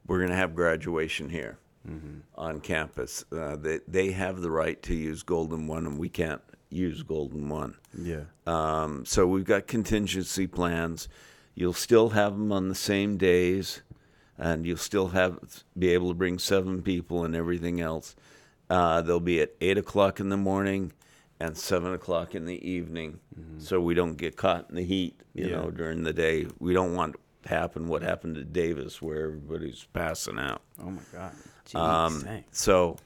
we're 0.06 0.18
going 0.18 0.30
to 0.30 0.36
have 0.36 0.54
graduation 0.54 1.28
here 1.30 1.58
Mm-hmm. 1.88 2.18
on 2.36 2.60
campus. 2.60 3.24
Uh, 3.32 3.56
they 3.56 3.80
they 3.88 4.12
have 4.12 4.40
the 4.40 4.52
right 4.52 4.80
to 4.84 4.94
use 4.94 5.24
Golden 5.24 5.66
One, 5.66 5.84
and 5.84 5.98
we 5.98 6.08
can't 6.08 6.40
use 6.70 7.02
Golden 7.02 7.48
One. 7.48 7.74
Yeah. 8.00 8.20
Um, 8.46 9.04
so 9.04 9.26
we've 9.26 9.44
got 9.44 9.66
contingency 9.66 10.46
plans. 10.46 11.08
You'll 11.54 11.72
still 11.74 12.10
have 12.10 12.32
them 12.32 12.50
on 12.52 12.68
the 12.68 12.74
same 12.74 13.16
days, 13.16 13.82
and 14.38 14.64
you'll 14.66 14.76
still 14.78 15.08
have 15.08 15.38
be 15.78 15.88
able 15.90 16.08
to 16.08 16.14
bring 16.14 16.38
seven 16.38 16.82
people 16.82 17.24
and 17.24 17.34
everything 17.36 17.80
else. 17.80 18.14
Uh, 18.70 19.02
they'll 19.02 19.20
be 19.20 19.40
at 19.40 19.52
eight 19.60 19.76
o'clock 19.76 20.18
in 20.18 20.30
the 20.30 20.36
morning 20.36 20.92
and 21.38 21.56
seven 21.56 21.92
o'clock 21.92 22.34
in 22.34 22.46
the 22.46 22.66
evening, 22.68 23.18
so 23.58 23.80
we 23.80 23.94
don't 23.94 24.16
get 24.16 24.36
caught 24.36 24.70
in 24.70 24.76
the 24.76 24.84
heat. 24.84 25.20
You 25.34 25.48
Yeah. 25.48 25.56
know, 25.56 25.70
during 25.70 26.04
the 26.04 26.12
day, 26.12 26.46
we 26.58 26.72
don't 26.72 26.94
want 26.94 27.16
to 27.42 27.48
happen 27.48 27.88
what 27.88 28.02
happened 28.02 28.36
to 28.36 28.44
Davis, 28.44 29.02
where 29.02 29.24
everybody's 29.26 29.84
passing 29.92 30.38
out. 30.38 30.62
Oh 30.80 30.90
my 30.90 31.02
God. 31.12 31.32
Jeez. 31.66 31.78
Um, 31.78 32.44
so 32.52 32.96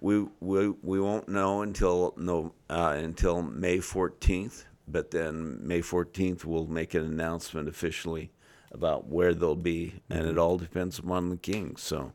we, 0.00 0.26
we 0.40 0.68
we 0.82 1.00
won't 1.00 1.28
know 1.28 1.62
until 1.62 2.14
no 2.16 2.54
uh, 2.70 2.94
until 2.96 3.42
May 3.42 3.78
14th. 3.78 4.64
But 4.86 5.10
then 5.10 5.58
May 5.66 5.80
14th 5.80 6.44
we'll 6.44 6.66
make 6.66 6.94
an 6.94 7.04
announcement 7.04 7.68
officially 7.68 8.30
about 8.70 9.06
where 9.06 9.32
they'll 9.34 9.54
be, 9.54 9.94
and 10.10 10.26
it 10.26 10.36
all 10.36 10.58
depends 10.58 10.98
upon 10.98 11.30
the 11.30 11.36
Kings. 11.36 11.82
So 11.82 12.12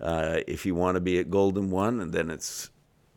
uh, 0.00 0.40
if 0.46 0.66
you 0.66 0.74
want 0.74 0.96
to 0.96 1.00
be 1.00 1.18
at 1.18 1.30
Golden 1.30 1.70
One, 1.70 2.00
and 2.00 2.12
then 2.12 2.30
it's 2.30 2.70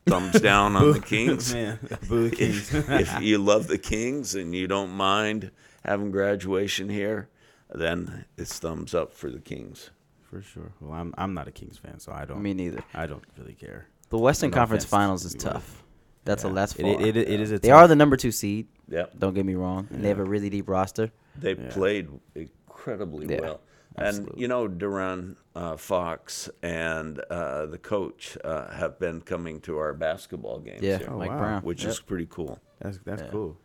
thumbs 0.05 0.39
down 0.39 0.75
on 0.75 0.91
the 0.91 0.99
Kings. 1.13 1.53
Man, 1.53 1.79
boo 2.07 2.29
the 2.29 2.35
Kings. 2.35 2.73
If, 2.73 2.89
if 3.15 3.21
you 3.21 3.37
love 3.39 3.67
the 3.67 3.77
Kings 3.77 4.35
and 4.35 4.53
you 4.53 4.67
don't 4.67 4.91
mind 4.91 5.51
having 5.83 6.11
graduation 6.11 6.89
here, 6.89 7.29
then 7.73 8.25
it's 8.37 8.59
thumbs 8.59 8.93
up 8.93 9.13
for 9.13 9.29
the 9.29 9.39
Kings. 9.39 9.89
For 10.21 10.41
sure. 10.41 10.73
Well, 10.81 10.93
I'm 10.93 11.13
I'm 11.17 11.33
not 11.33 11.47
a 11.47 11.51
Kings 11.51 11.77
fan, 11.77 11.99
so 11.99 12.11
I 12.11 12.25
don't. 12.25 12.41
Me 12.41 12.53
neither. 12.53 12.83
I 12.93 13.05
don't 13.05 13.23
really 13.37 13.53
care. 13.53 13.87
The 14.09 14.17
Western 14.17 14.51
No 14.51 14.57
Conference 14.57 14.85
Finals 14.85 15.23
is 15.25 15.33
to 15.35 15.47
anybody. 15.47 15.63
tough. 15.65 15.83
That's 16.25 16.43
Yeah. 16.43 16.49
a 16.51 16.53
that's 16.53 16.75
It- 16.75 16.81
far. 16.81 17.01
it- 17.01 17.15
it 17.17 17.39
is 17.39 17.51
a 17.51 17.59
They 17.59 17.71
are 17.71 17.87
the 17.87 17.95
number 17.95 18.17
two 18.17 18.31
seed. 18.31 18.67
Yep. 18.89 19.19
Don't 19.19 19.33
get 19.33 19.45
me 19.45 19.55
wrong. 19.55 19.87
And 19.91 20.03
they 20.03 20.09
have 20.09 20.19
a 20.19 20.23
really 20.23 20.49
deep 20.49 20.67
roster. 20.67 21.11
They 21.39 21.55
Yeah. 21.55 21.69
played 21.71 22.09
incredibly 22.35 23.27
Yeah, 23.27 23.41
well. 23.41 23.61
absolutely. 23.97 24.31
And, 24.33 24.41
you 24.41 24.47
know, 24.47 24.67
De'Aaron 24.67 25.35
uh, 25.55 25.77
Fox 25.77 26.49
and 26.61 27.19
uh, 27.29 27.65
the 27.67 27.77
coach 27.77 28.37
uh, 28.43 28.71
have 28.73 28.99
been 28.99 29.21
coming 29.21 29.61
to 29.61 29.77
our 29.77 29.93
basketball 29.93 30.59
games, 30.59 30.81
Yeah, 30.81 30.97
here, 30.97 31.07
Oh, 31.11 31.17
Mike 31.17 31.29
wow. 31.29 31.37
Brown. 31.39 31.61
which 31.63 31.83
Yep. 31.83 31.91
is 31.91 31.99
pretty 32.01 32.25
cool. 32.29 32.59
That's 32.79 32.97
that's 33.05 33.21
Yeah. 33.21 33.29
cool. 33.29 33.57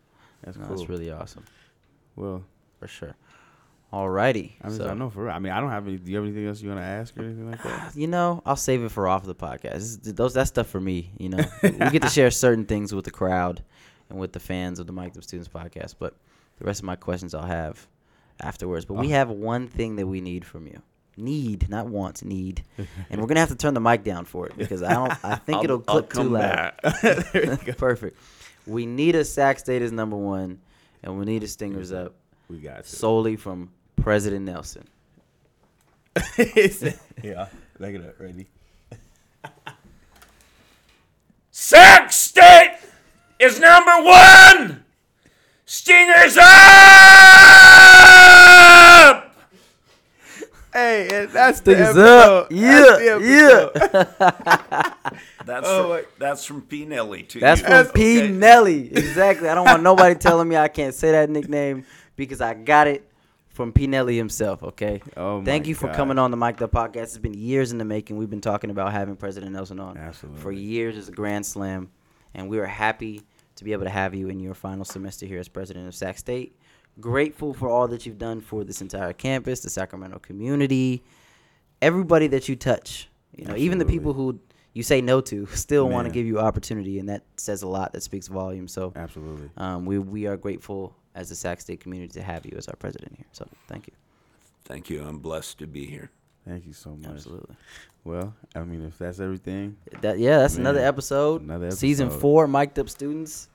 That's 0.43 0.57
No, 0.57 0.65
cool. 0.67 0.75
That's 0.77 0.89
really 0.89 1.11
awesome 1.11 1.43
well, 2.15 2.43
for 2.79 2.87
sure. 2.87 3.15
Alrighty. 3.93 4.53
I 4.61 4.67
mean, 4.69 4.77
so, 4.77 4.87
I 4.87 4.93
know 4.93 5.09
for. 5.09 5.25
real. 5.25 5.33
I 5.33 5.39
mean, 5.39 5.51
I 5.51 5.59
don't 5.59 5.69
have 5.69 5.85
any. 5.87 5.97
Do 5.97 6.09
you 6.11 6.17
have 6.17 6.25
anything 6.25 6.47
else 6.47 6.61
you 6.61 6.69
want 6.69 6.79
to 6.79 6.85
ask 6.85 7.15
or 7.17 7.23
anything 7.23 7.49
like 7.51 7.61
that? 7.63 7.91
You 7.95 8.07
know, 8.07 8.41
I'll 8.45 8.55
save 8.55 8.83
it 8.83 8.89
for 8.91 9.07
off 9.07 9.25
the 9.25 9.35
podcast. 9.35 10.01
This 10.01 10.13
those 10.13 10.33
that 10.35 10.47
stuff 10.47 10.67
for 10.67 10.79
me. 10.79 11.11
You 11.17 11.29
know, 11.29 11.43
we 11.63 11.69
get 11.71 12.01
to 12.03 12.09
share 12.09 12.31
certain 12.31 12.65
things 12.65 12.93
with 12.95 13.03
the 13.05 13.11
crowd 13.11 13.61
and 14.09 14.17
with 14.19 14.31
the 14.31 14.39
fans 14.39 14.79
of 14.79 14.87
the 14.87 14.93
Mic'd 14.93 15.17
Up 15.17 15.23
Students 15.23 15.49
podcast. 15.49 15.95
But 15.99 16.15
the 16.59 16.65
rest 16.65 16.79
of 16.79 16.85
my 16.85 16.95
questions 16.95 17.33
I'll 17.35 17.41
have 17.45 17.85
afterwards. 18.39 18.85
But 18.85 18.93
we 18.95 19.07
Oh. 19.07 19.09
have 19.11 19.29
one 19.29 19.67
thing 19.67 19.97
that 19.97 20.07
we 20.07 20.21
need 20.21 20.45
from 20.45 20.67
you. 20.67 20.81
need, 21.17 21.67
not 21.69 21.87
want, 21.87 22.23
need. 22.23 22.63
And 23.09 23.19
we're 23.19 23.27
gonna 23.27 23.41
have 23.41 23.49
to 23.49 23.55
turn 23.55 23.73
the 23.73 23.81
mic 23.81 24.05
down 24.05 24.23
for 24.23 24.47
it 24.47 24.57
because 24.57 24.81
I 24.81 24.93
don't. 24.93 25.13
I 25.25 25.35
think 25.35 25.63
it'll 25.65 25.79
clip 25.81 26.13
too 26.13 26.23
loud. 26.29 26.73
Perfect. 27.77 28.17
We 28.65 28.85
need 28.85 29.15
a 29.15 29.25
Sac 29.25 29.59
State 29.59 29.81
as 29.81 29.91
number 29.91 30.15
one, 30.15 30.59
and 31.03 31.19
we 31.19 31.25
need 31.25 31.43
a 31.43 31.47
Stingers 31.47 31.91
up 31.91 32.13
We 32.47 32.59
got 32.59 32.85
to. 32.85 32.89
solely 32.89 33.35
from 33.35 33.71
President 34.01 34.45
Nelsen. 34.45 34.85
yeah, 37.23 37.47
look 37.79 37.93
it 37.93 38.05
up. 38.05 38.19
Ready? 38.19 38.47
Sac 41.51 42.11
State 42.11 42.77
is 43.39 43.59
number 43.59 43.91
one. 44.03 44.83
Stingers 45.65 46.35
up. 46.37 46.45
Hey, 50.73 51.09
and 51.11 51.29
that's 51.31 51.57
Stingers 51.59 51.95
the 51.95 52.05
up. 52.07 52.45
episode. 52.51 52.57
Yeah, 52.57 52.71
That's 52.81 52.99
the 52.99 53.11
episode. 53.11 53.71
That's 55.45 55.67
Oh, 55.67 55.81
from, 55.81 55.89
my- 55.89 56.03
that's 56.17 56.45
from 56.45 56.61
P. 56.61 56.85
Nelly 56.85 57.23
too. 57.23 57.39
That's 57.39 57.61
from 57.61 57.87
P. 57.87 58.19
okay. 58.23 58.31
Nelly. 58.31 58.89
Exactly. 58.91 59.49
I 59.49 59.55
don't 59.55 59.65
want 59.65 59.83
nobody 59.83 60.15
telling 60.15 60.47
me 60.47 60.55
I 60.57 60.67
can't 60.69 60.93
say 60.95 61.11
that 61.11 61.29
nickname 61.29 61.85
because 62.15 62.39
I 62.41 62.53
got 62.53 62.87
it 62.87 63.10
from 63.51 63.71
P. 63.73 63.87
Nelly 63.87 64.17
himself. 64.17 64.63
Okay. 64.63 65.01
Oh 65.17 65.43
Thank 65.43 65.67
you 65.67 65.75
for 65.75 65.87
God. 65.87 65.95
coming 65.95 66.19
on 66.19 66.31
the 66.31 66.37
Mic'd 66.37 66.61
Up 66.63 66.71
podcast. 66.71 67.03
It's 67.03 67.17
been 67.17 67.33
years 67.33 67.71
in 67.71 67.77
the 67.77 67.85
making. 67.85 68.17
We've 68.17 68.29
been 68.29 68.41
talking 68.41 68.69
about 68.69 68.91
having 68.91 69.15
President 69.15 69.51
Nelsen 69.53 69.79
on 69.79 69.97
Absolutely. 69.97 70.41
for 70.41 70.51
years 70.51 70.97
as 70.97 71.09
a 71.09 71.11
Grand 71.11 71.45
Slam, 71.45 71.89
and 72.33 72.49
we 72.49 72.59
are 72.59 72.65
happy 72.65 73.21
to 73.55 73.63
be 73.63 73.73
able 73.73 73.83
to 73.83 73.89
have 73.89 74.15
you 74.15 74.29
in 74.29 74.39
your 74.39 74.53
final 74.53 74.85
semester 74.85 75.25
here 75.25 75.39
as 75.39 75.47
president 75.47 75.87
of 75.87 75.95
Sac 75.95 76.17
State. 76.17 76.55
Grateful 76.99 77.53
for 77.53 77.69
all 77.69 77.87
that 77.89 78.05
you've 78.05 78.17
done 78.17 78.41
for 78.41 78.63
this 78.63 78.81
entire 78.81 79.13
campus, 79.13 79.61
the 79.61 79.69
Sacramento 79.69 80.19
community, 80.19 81.03
everybody 81.81 82.27
that 82.27 82.49
you 82.49 82.55
touch. 82.55 83.09
You 83.35 83.45
know, 83.45 83.55
even 83.55 83.77
the 83.77 83.85
people 83.85 84.13
who 84.13 84.39
you 84.73 84.83
say 84.83 85.01
no 85.01 85.21
to 85.21 85.45
still 85.53 85.87
want 85.87 86.07
to 86.07 86.13
give 86.13 86.25
you 86.25 86.39
opportunity, 86.39 86.99
and 86.99 87.09
that 87.09 87.23
says 87.37 87.63
a 87.63 87.67
lot. 87.67 87.93
That 87.93 88.03
speaks 88.03 88.27
volumes. 88.27 88.73
So, 88.73 88.93
Absolutely. 88.95 89.49
um, 89.57 89.85
we 89.85 89.99
we 89.99 90.27
are 90.27 90.37
grateful 90.37 90.95
as 91.15 91.29
the 91.29 91.35
Sac 91.35 91.61
State 91.61 91.79
community 91.79 92.13
to 92.13 92.23
have 92.23 92.45
you 92.45 92.53
as 92.57 92.67
our 92.67 92.75
president 92.75 93.13
here. 93.17 93.25
So, 93.31 93.47
thank 93.67 93.87
you. 93.87 93.93
Thank 94.65 94.89
you. 94.89 95.03
I'm 95.03 95.19
blessed 95.19 95.57
to 95.59 95.67
be 95.67 95.85
here. 95.85 96.09
Thank 96.47 96.65
you 96.65 96.73
so 96.73 96.91
much. 96.91 97.11
Absolutely. 97.11 97.55
Well, 98.03 98.33
I 98.55 98.61
mean, 98.61 98.83
if 98.85 98.97
that's 98.97 99.19
everything, 99.19 99.77
That 100.01 100.17
yeah, 100.17 100.39
that's 100.39 100.57
another 100.57 100.79
episode. 100.79 101.41
another 101.41 101.65
episode. 101.67 101.79
Season 101.79 102.09
four, 102.09 102.47
mic'd 102.47 102.79
up 102.79 102.89
students. 102.89 103.47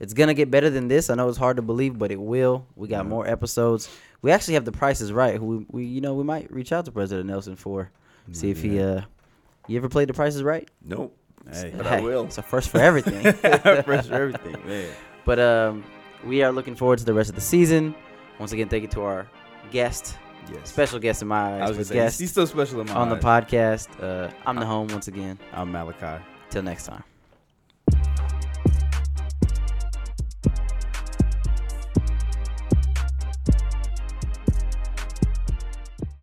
It's 0.00 0.14
gonna 0.14 0.34
get 0.34 0.50
better 0.50 0.70
than 0.70 0.88
this. 0.88 1.10
I 1.10 1.14
know 1.14 1.28
it's 1.28 1.36
hard 1.38 1.56
to 1.56 1.62
believe, 1.62 1.98
but 1.98 2.10
it 2.10 2.20
will. 2.20 2.66
We 2.74 2.88
got 2.88 3.04
Yeah. 3.04 3.10
more 3.10 3.26
episodes. 3.28 3.90
We 4.22 4.30
actually 4.30 4.54
have 4.54 4.64
the 4.64 4.72
Price 4.72 5.00
Is 5.00 5.12
Right. 5.12 5.36
Who 5.36 5.44
we, 5.44 5.66
we 5.70 5.84
you 5.84 6.00
know 6.00 6.14
we 6.14 6.24
might 6.24 6.50
reach 6.50 6.72
out 6.72 6.86
to 6.86 6.92
President 6.92 7.28
Nelsen 7.28 7.56
for 7.56 7.90
see 8.32 8.50
if 8.50 8.62
he 8.62 8.80
uh 8.80 9.02
you 9.68 9.76
ever 9.76 9.88
played 9.88 10.08
the 10.08 10.14
Price 10.14 10.34
Is 10.34 10.42
Right? 10.42 10.68
Nope. 10.84 11.14
hey, 11.52 11.72
But 11.76 11.86
I 11.86 12.00
will. 12.08 12.24
It's 12.24 12.38
a 12.38 12.42
first 12.42 12.70
for 12.70 12.78
everything. 12.80 13.22
first 13.84 14.08
for 14.08 14.14
everything, 14.14 14.56
man. 14.66 14.88
but 15.26 15.38
um, 15.38 15.84
we 16.24 16.42
are 16.42 16.52
looking 16.52 16.74
forward 16.74 16.98
to 16.98 17.04
the 17.04 17.14
rest 17.14 17.28
of 17.30 17.34
the 17.34 17.40
season. 17.40 17.94
Once 18.38 18.52
again, 18.52 18.68
thank 18.68 18.82
you 18.82 18.88
to 18.88 19.02
our 19.02 19.28
guest, 19.70 20.16
Yes. 20.52 20.70
special 20.70 20.98
guest 20.98 21.22
in 21.22 21.28
my 21.28 21.62
eyes, 21.62 21.70
I 21.70 21.78
was 21.78 21.88
say, 21.88 21.94
guest 21.94 22.18
he's 22.20 22.30
still 22.30 22.46
special 22.46 22.80
in 22.80 22.86
my 22.88 22.94
on 22.94 23.08
the 23.08 23.16
podcast. 23.16 23.88
Uh, 24.02 24.30
I'm 24.46 24.56
Nahom 24.56 24.90
once 24.90 25.08
again. 25.08 25.38
I'm 25.52 25.70
Malachi. 25.70 26.22
Till 26.50 26.62
next 26.62 26.86
time. 26.86 27.04